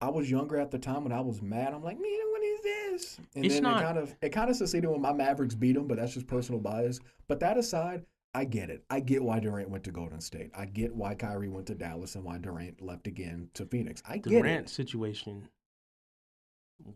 I 0.03 0.11
was 0.11 0.31
younger 0.31 0.57
at 0.59 0.71
the 0.73 0.79
time 0.79 1.05
when 1.05 1.13
I 1.13 1.21
was 1.21 1.41
mad. 1.41 1.73
I'm 1.73 1.83
like, 1.83 1.97
man, 1.97 2.31
what 2.33 2.43
is 2.43 2.61
this? 2.61 3.19
And 3.37 3.45
It's 3.47 3.55
then 3.55 3.63
not- 3.63 3.81
it 3.81 3.85
kind 3.87 3.99
of 3.99 4.15
it 4.21 4.29
kind 4.31 4.51
of 4.51 4.57
succeeded 4.57 4.91
when 4.91 5.01
my 5.01 5.13
Mavericks 5.13 5.55
beat 5.55 5.73
them, 5.75 5.87
but 5.87 5.97
that's 5.99 6.13
just 6.13 6.27
personal 6.27 6.61
bias. 6.61 6.99
But 7.29 7.41
that 7.41 7.57
aside, 7.57 8.05
I 8.35 8.45
get 8.45 8.69
it. 8.69 8.85
I 8.91 9.01
get 9.01 9.23
why 9.23 9.39
Durant 9.41 9.71
went 9.71 9.85
to 9.85 9.93
Golden 9.93 10.21
State. 10.21 10.51
I 10.55 10.67
get 10.67 10.95
why 10.95 11.15
Kyrie 11.15 11.49
went 11.49 11.67
to 11.69 11.75
Dallas 11.75 12.15
and 12.17 12.25
why 12.25 12.39
Durant 12.39 12.81
left 12.83 13.07
again 13.07 13.49
to 13.55 13.65
Phoenix. 13.65 14.03
I 14.07 14.15
get 14.19 14.31
Durant 14.31 14.67
it. 14.67 14.71
situation 14.71 15.49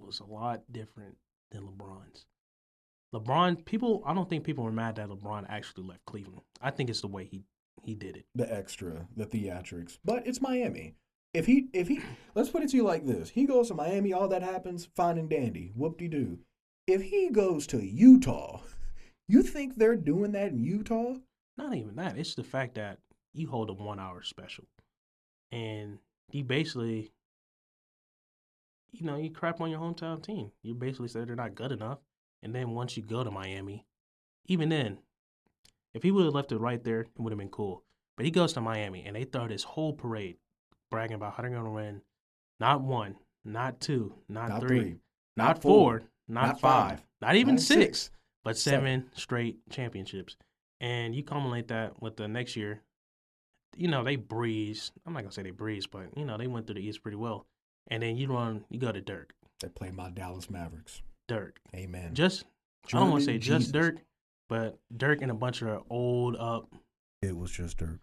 was 0.00 0.20
a 0.20 0.24
lot 0.24 0.62
different 0.72 1.16
than 1.52 1.62
LeBron's. 1.62 2.24
LeBron, 3.14 3.64
people, 3.64 4.02
I 4.04 4.14
don't 4.14 4.28
think 4.28 4.44
people 4.44 4.64
were 4.64 4.72
mad 4.72 4.96
that 4.96 5.08
LeBron 5.08 5.46
actually 5.48 5.84
left 5.86 6.04
Cleveland. 6.06 6.42
I 6.60 6.70
think 6.70 6.90
it's 6.90 7.00
the 7.02 7.06
way 7.08 7.24
he 7.24 7.44
he 7.84 7.94
did 7.94 8.16
it. 8.16 8.24
The 8.34 8.52
extra, 8.52 9.06
the 9.16 9.26
theatrics. 9.26 9.98
But 10.04 10.26
it's 10.26 10.40
Miami. 10.40 10.94
If 11.36 11.44
he 11.44 11.68
if 11.74 11.88
he 11.88 12.00
let's 12.34 12.48
put 12.48 12.62
it 12.62 12.70
to 12.70 12.78
you 12.78 12.82
like 12.82 13.04
this. 13.04 13.28
He 13.28 13.44
goes 13.44 13.68
to 13.68 13.74
Miami, 13.74 14.10
all 14.10 14.26
that 14.28 14.42
happens, 14.42 14.88
fine 14.96 15.18
and 15.18 15.28
dandy. 15.28 15.70
Whoop 15.74 15.98
de 15.98 16.08
doo. 16.08 16.38
If 16.86 17.02
he 17.02 17.28
goes 17.28 17.66
to 17.66 17.84
Utah, 17.84 18.62
you 19.28 19.42
think 19.42 19.76
they're 19.76 19.96
doing 19.96 20.32
that 20.32 20.52
in 20.52 20.64
Utah? 20.64 21.16
Not 21.58 21.74
even 21.74 21.96
that. 21.96 22.16
It's 22.16 22.34
the 22.34 22.42
fact 22.42 22.76
that 22.76 23.00
you 23.34 23.48
hold 23.48 23.68
a 23.68 23.74
one 23.74 24.00
hour 24.00 24.22
special, 24.22 24.64
and 25.52 25.98
you 26.30 26.42
basically, 26.42 27.12
you 28.92 29.04
know, 29.04 29.18
you 29.18 29.30
crap 29.30 29.60
on 29.60 29.70
your 29.70 29.80
hometown 29.80 30.22
team. 30.22 30.52
You 30.62 30.72
basically 30.72 31.08
say 31.08 31.26
they're 31.26 31.36
not 31.36 31.54
good 31.54 31.70
enough, 31.70 31.98
and 32.42 32.54
then 32.54 32.70
once 32.70 32.96
you 32.96 33.02
go 33.02 33.22
to 33.22 33.30
Miami, 33.30 33.84
even 34.46 34.70
then, 34.70 35.00
if 35.92 36.02
he 36.02 36.10
would 36.10 36.24
have 36.24 36.34
left 36.34 36.52
it 36.52 36.58
right 36.58 36.82
there, 36.82 37.00
it 37.00 37.10
would 37.18 37.32
have 37.32 37.38
been 37.38 37.50
cool. 37.50 37.84
But 38.16 38.24
he 38.24 38.32
goes 38.32 38.54
to 38.54 38.62
Miami, 38.62 39.04
and 39.04 39.14
they 39.14 39.24
throw 39.24 39.48
this 39.48 39.64
whole 39.64 39.92
parade, 39.92 40.38
bragging 40.90 41.14
about 41.16 41.34
how 41.34 41.42
they're 41.42 41.50
going 41.50 41.64
to 41.64 41.70
win, 41.70 42.02
not 42.60 42.80
one, 42.80 43.16
not 43.44 43.80
two, 43.80 44.14
not, 44.28 44.48
Not 44.48 44.60
three, 44.60 44.80
three. 44.80 44.96
not, 45.36 45.60
four, 45.62 46.00
four, 46.00 46.02
not, 46.28 46.46
not 46.46 46.60
five, 46.60 46.90
five, 46.98 47.06
not 47.20 47.34
even 47.36 47.56
not 47.56 47.62
six, 47.62 47.80
six, 47.80 48.10
but 48.44 48.56
seven. 48.56 48.80
seven 48.80 49.10
straight 49.14 49.58
championships. 49.70 50.36
And 50.80 51.14
you 51.14 51.22
culminate 51.22 51.68
that 51.68 52.00
with 52.02 52.16
the 52.16 52.28
next 52.28 52.56
year. 52.56 52.82
You 53.76 53.88
know, 53.88 54.04
they 54.04 54.16
breeze. 54.16 54.92
I'm 55.06 55.12
not 55.12 55.20
gonna 55.20 55.32
say 55.32 55.42
they 55.42 55.50
breeze, 55.50 55.86
but 55.86 56.16
you 56.16 56.24
know, 56.24 56.38
they 56.38 56.46
went 56.46 56.66
through 56.66 56.76
the 56.76 56.86
East 56.86 57.02
pretty 57.02 57.16
well. 57.16 57.46
And 57.88 58.02
then 58.02 58.16
you 58.16 58.28
run 58.32 58.64
you 58.70 58.78
go 58.78 58.90
to 58.92 59.00
Dirk. 59.00 59.34
They 59.60 59.68
played 59.68 59.94
my 59.94 60.10
Dallas 60.10 60.50
Mavericks. 60.50 61.02
Dirk. 61.28 61.60
Amen. 61.74 62.14
Just 62.14 62.44
I 62.92 62.98
don't 62.98 63.10
want 63.10 63.22
to 63.22 63.26
say 63.26 63.38
German 63.38 63.62
just 63.62 63.72
Dirk, 63.72 63.96
but 64.48 64.78
Dirk 64.96 65.22
and 65.22 65.30
a 65.30 65.34
bunch 65.34 65.62
of 65.62 65.82
old 65.90 66.36
up 66.36 66.72
It 67.22 67.36
was 67.36 67.50
just 67.50 67.78
Dirk. 67.78 68.00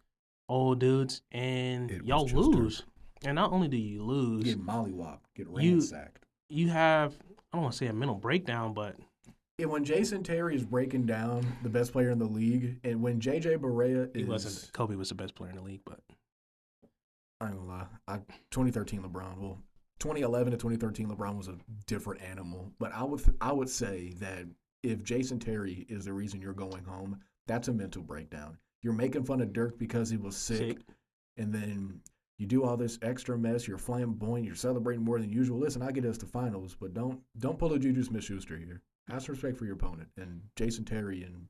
Old 0.54 0.80
dudes 0.80 1.22
and 1.32 1.90
It 1.92 2.06
y'all 2.06 2.26
lose. 2.28 2.84
And 3.26 3.36
not 3.36 3.52
only 3.52 3.68
do 3.68 3.78
you 3.78 4.04
lose, 4.04 4.44
Get 4.44 4.62
mollywopped. 4.62 5.20
Get 5.36 5.48
You- 5.48 5.56
ransacked. 5.74 6.26
you 6.50 6.70
have 6.70 7.18
I 7.52 7.58
don't 7.58 7.64
want 7.64 7.74
to 7.74 7.78
say 7.78 7.88
a 7.88 7.94
mental 7.94 8.16
breakdown, 8.18 8.74
but 8.74 8.96
And 9.60 9.70
when 9.70 9.84
Jason 9.86 10.24
Terry 10.24 10.56
is 10.56 10.64
breaking 10.66 11.06
down 11.06 11.46
the 11.64 11.70
best 11.70 11.92
player 11.92 12.10
in 12.10 12.18
the 12.20 12.26
league, 12.26 12.80
and 12.84 13.02
when 13.02 13.20
JJ 13.20 13.58
Barea 13.58 14.14
he 14.16 14.24
is, 14.24 14.28
wasn't 14.28 14.74
Kobe 14.74 14.96
was 14.96 15.10
the 15.10 15.16
best 15.16 15.36
player 15.36 15.52
in 15.52 15.58
the 15.58 15.62
league, 15.64 15.82
but 15.86 16.00
I 17.42 17.48
ain't 17.48 17.58
gonna 17.58 17.68
lie, 17.68 17.88
I, 18.08 18.18
2013 18.52 19.02
LeBron. 19.02 19.38
Well, 19.38 19.60
2011 20.00 20.52
to 20.52 20.58
2013 20.58 21.08
LeBron 21.08 21.38
was 21.38 21.48
a 21.48 21.58
different 21.88 22.22
animal. 22.22 22.72
But 22.80 22.94
I 22.94 23.04
would 23.04 23.22
I 23.42 23.52
would 23.52 23.70
say 23.70 24.14
that 24.20 24.46
if 24.82 25.04
Jason 25.04 25.40
Terry 25.40 25.86
is 25.90 26.06
the 26.06 26.14
reason 26.14 26.42
you're 26.42 26.54
going 26.54 26.84
home, 26.84 27.20
that's 27.48 27.68
a 27.68 27.74
mental 27.74 28.02
breakdown. 28.02 28.58
You're 28.84 28.94
making 28.94 29.24
fun 29.24 29.42
of 29.42 29.54
Dirk 29.54 29.80
because 29.80 30.10
he 30.10 30.18
was 30.18 30.36
sick, 30.38 30.58
sick. 30.58 30.78
and 31.38 31.54
then 31.54 32.02
you 32.38 32.46
do 32.46 32.64
all 32.64 32.76
this 32.78 33.00
extra 33.02 33.38
mess. 33.38 33.68
You're 33.68 33.78
flamboyant. 33.78 34.46
You're 34.46 34.56
celebrating 34.56 35.04
more 35.04 35.20
than 35.20 35.32
usual. 35.32 35.58
Listen, 35.60 35.82
I 35.82 35.92
get 35.92 36.06
us 36.06 36.18
to 36.20 36.26
finals, 36.26 36.76
but 36.80 36.94
don't 36.94 37.20
don't 37.40 37.58
pull 37.58 37.74
a 37.74 37.80
Juju 37.80 38.04
Smith-Schuster 38.04 38.58
here. 38.58 38.82
Have 39.10 39.24
some 39.24 39.34
respect 39.34 39.58
for 39.58 39.66
your 39.66 39.76
opponent. 39.76 40.10
And 40.18 40.42
Jason 40.56 40.84
Terry 40.86 41.24
and 41.24 41.48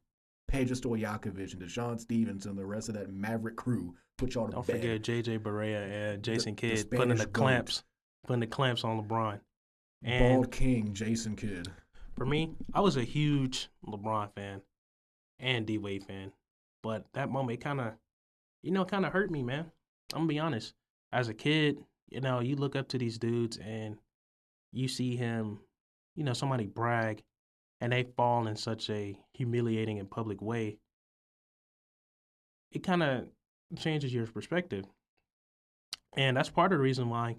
Peja 0.51 0.71
Stojakovic 0.79 1.53
and 1.53 1.61
Deshaun 1.61 1.99
Stevens 1.99 2.45
and 2.45 2.57
the 2.57 2.65
rest 2.65 2.89
of 2.89 2.95
that 2.95 3.11
Maverick 3.11 3.55
crew 3.55 3.95
put 4.17 4.35
y'all 4.35 4.45
to 4.47 4.51
Don't 4.53 4.67
bed. 4.67 4.81
forget 4.81 5.01
JJ 5.03 5.39
Barea 5.39 6.13
and 6.13 6.23
Jason 6.23 6.53
the 6.55 6.61
Kidd 6.61 6.91
putting 6.91 7.09
the 7.09 7.15
Spanish 7.15 7.25
goat. 7.25 7.33
clamps, 7.33 7.83
putting 8.27 8.39
the 8.41 8.47
clamps 8.47 8.83
on 8.83 9.01
LeBron. 9.01 9.39
And 10.03 10.35
Bald 10.35 10.51
King, 10.51 10.93
Jason 10.93 11.35
Kidd. 11.35 11.71
for 12.15 12.25
me, 12.25 12.51
I 12.73 12.81
was 12.81 12.97
a 12.97 13.03
huge 13.03 13.69
LeBron 13.87 14.33
fan 14.35 14.61
and 15.39 15.65
D 15.65 15.77
Wade 15.77 16.03
fan, 16.03 16.31
but 16.83 17.05
that 17.13 17.31
moment 17.31 17.61
kind 17.61 17.81
of, 17.81 17.93
you 18.61 18.71
know, 18.71 18.85
kind 18.85 19.05
of 19.05 19.13
hurt 19.13 19.31
me, 19.31 19.41
man. 19.41 19.71
I'm 20.13 20.19
gonna 20.19 20.27
be 20.27 20.39
honest. 20.39 20.73
As 21.11 21.29
a 21.29 21.33
kid, 21.33 21.77
you 22.09 22.21
know, 22.21 22.41
you 22.41 22.55
look 22.55 22.75
up 22.75 22.89
to 22.89 22.97
these 22.97 23.17
dudes 23.17 23.57
and 23.57 23.97
you 24.71 24.87
see 24.87 25.15
him, 25.15 25.59
you 26.15 26.23
know, 26.23 26.33
somebody 26.33 26.67
brag, 26.67 27.23
and 27.81 27.91
they 27.91 28.03
fall 28.03 28.47
in 28.47 28.55
such 28.55 28.89
a 28.89 29.17
humiliating 29.33 29.99
and 29.99 30.11
public 30.11 30.41
way. 30.41 30.77
It 32.71 32.83
kind 32.83 33.01
of 33.01 33.25
changes 33.77 34.13
your 34.13 34.27
perspective, 34.27 34.85
and 36.15 36.35
that's 36.35 36.49
part 36.49 36.71
of 36.71 36.79
the 36.79 36.83
reason 36.83 37.09
why 37.09 37.37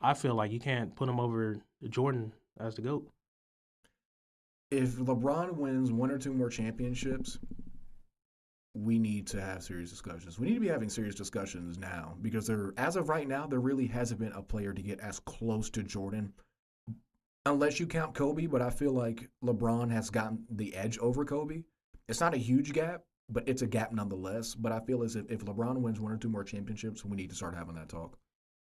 I 0.00 0.14
feel 0.14 0.34
like 0.34 0.52
you 0.52 0.60
can't 0.60 0.94
put 0.94 1.08
him 1.08 1.20
over 1.20 1.56
Jordan 1.88 2.32
as 2.58 2.76
the 2.76 2.82
goat. 2.82 3.08
If 4.70 4.96
LeBron 4.96 5.54
wins 5.54 5.92
one 5.92 6.10
or 6.10 6.18
two 6.18 6.32
more 6.32 6.48
championships, 6.50 7.38
we 8.76 8.98
need 8.98 9.26
to 9.28 9.40
have 9.40 9.62
serious 9.62 9.90
discussions. 9.90 10.38
We 10.38 10.48
need 10.48 10.54
to 10.54 10.60
be 10.60 10.68
having 10.68 10.90
serious 10.90 11.14
discussions 11.14 11.78
now 11.78 12.14
because 12.20 12.46
there, 12.46 12.74
as 12.76 12.96
of 12.96 13.08
right 13.08 13.26
now, 13.26 13.46
there 13.46 13.60
really 13.60 13.86
hasn't 13.86 14.20
been 14.20 14.32
a 14.32 14.42
player 14.42 14.74
to 14.74 14.82
get 14.82 15.00
as 15.00 15.18
close 15.20 15.70
to 15.70 15.82
Jordan 15.82 16.32
unless 17.46 17.80
you 17.80 17.86
count 17.86 18.14
Kobe, 18.14 18.46
but 18.46 18.60
I 18.60 18.70
feel 18.70 18.92
like 18.92 19.30
LeBron 19.42 19.90
has 19.90 20.10
gotten 20.10 20.44
the 20.50 20.74
edge 20.74 20.98
over 20.98 21.24
Kobe. 21.24 21.62
It's 22.08 22.20
not 22.20 22.34
a 22.34 22.38
huge 22.38 22.72
gap, 22.72 23.02
but 23.30 23.48
it's 23.48 23.62
a 23.62 23.66
gap 23.66 23.92
nonetheless. 23.92 24.54
But 24.54 24.72
I 24.72 24.80
feel 24.80 25.02
as 25.02 25.16
if 25.16 25.30
if 25.30 25.44
LeBron 25.44 25.78
wins 25.78 26.00
one 26.00 26.12
or 26.12 26.18
two 26.18 26.28
more 26.28 26.44
championships, 26.44 27.04
we 27.04 27.16
need 27.16 27.30
to 27.30 27.36
start 27.36 27.54
having 27.54 27.76
that 27.76 27.88
talk. 27.88 28.18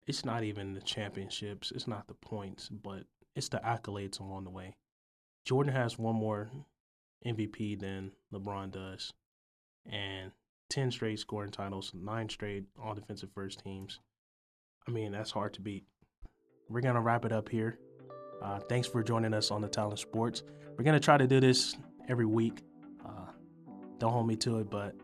It's 0.06 0.24
not 0.24 0.42
even 0.42 0.72
the 0.72 0.80
championships. 0.80 1.70
It's 1.70 1.86
not 1.86 2.06
the 2.06 2.14
points, 2.14 2.70
but 2.70 3.04
it's 3.36 3.50
the 3.50 3.58
accolades 3.58 4.20
along 4.20 4.44
the 4.44 4.50
way. 4.50 4.74
Jordan 5.44 5.74
has 5.74 5.98
one 5.98 6.16
more 6.16 6.50
MVP 7.26 7.78
than 7.78 8.12
LeBron 8.32 8.70
does, 8.70 9.12
and 9.86 10.30
ten 10.68 10.90
straight 10.90 11.18
scoring 11.18 11.50
titles, 11.50 11.92
nine 11.94 12.28
straight 12.28 12.64
all 12.82 12.94
defensive 12.94 13.30
first 13.34 13.60
teams. 13.60 14.00
I 14.86 14.90
mean, 14.90 15.12
that's 15.12 15.30
hard 15.30 15.54
to 15.54 15.60
beat. 15.60 15.84
We're 16.68 16.80
gonna 16.80 17.00
wrap 17.00 17.24
it 17.24 17.32
up 17.32 17.48
here. 17.48 17.78
Uh, 18.42 18.60
thanks 18.68 18.86
for 18.86 19.02
joining 19.02 19.34
us 19.34 19.50
on 19.50 19.60
the 19.60 19.68
Talon 19.68 19.96
Sports. 19.96 20.42
We're 20.76 20.84
gonna 20.84 21.00
try 21.00 21.16
to 21.16 21.26
do 21.26 21.40
this 21.40 21.76
every 22.08 22.26
week. 22.26 22.62
Uh, 23.04 23.26
don't 23.98 24.12
hold 24.12 24.26
me 24.26 24.36
to 24.36 24.58
it, 24.60 24.70
but 24.70 24.94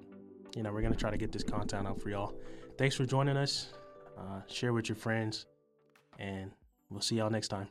you 0.55 0.63
know 0.63 0.73
we're 0.73 0.83
gonna 0.83 0.95
try 0.95 1.11
to 1.11 1.17
get 1.17 1.33
this 1.33 1.43
content 1.43 1.87
out 1.87 2.01
for 2.01 2.11
y'all. 2.11 2.35
Thanks 2.79 2.97
for 2.97 3.05
joining 3.05 3.37
us. 3.37 3.73
Uh, 4.17 4.41
share 4.47 4.73
with 4.73 4.89
your 4.89 4.97
friends, 4.97 5.47
and 6.19 6.51
we'll 6.91 7.01
see 7.01 7.17
y'all 7.17 7.31
next 7.31 7.49
time. 7.49 7.69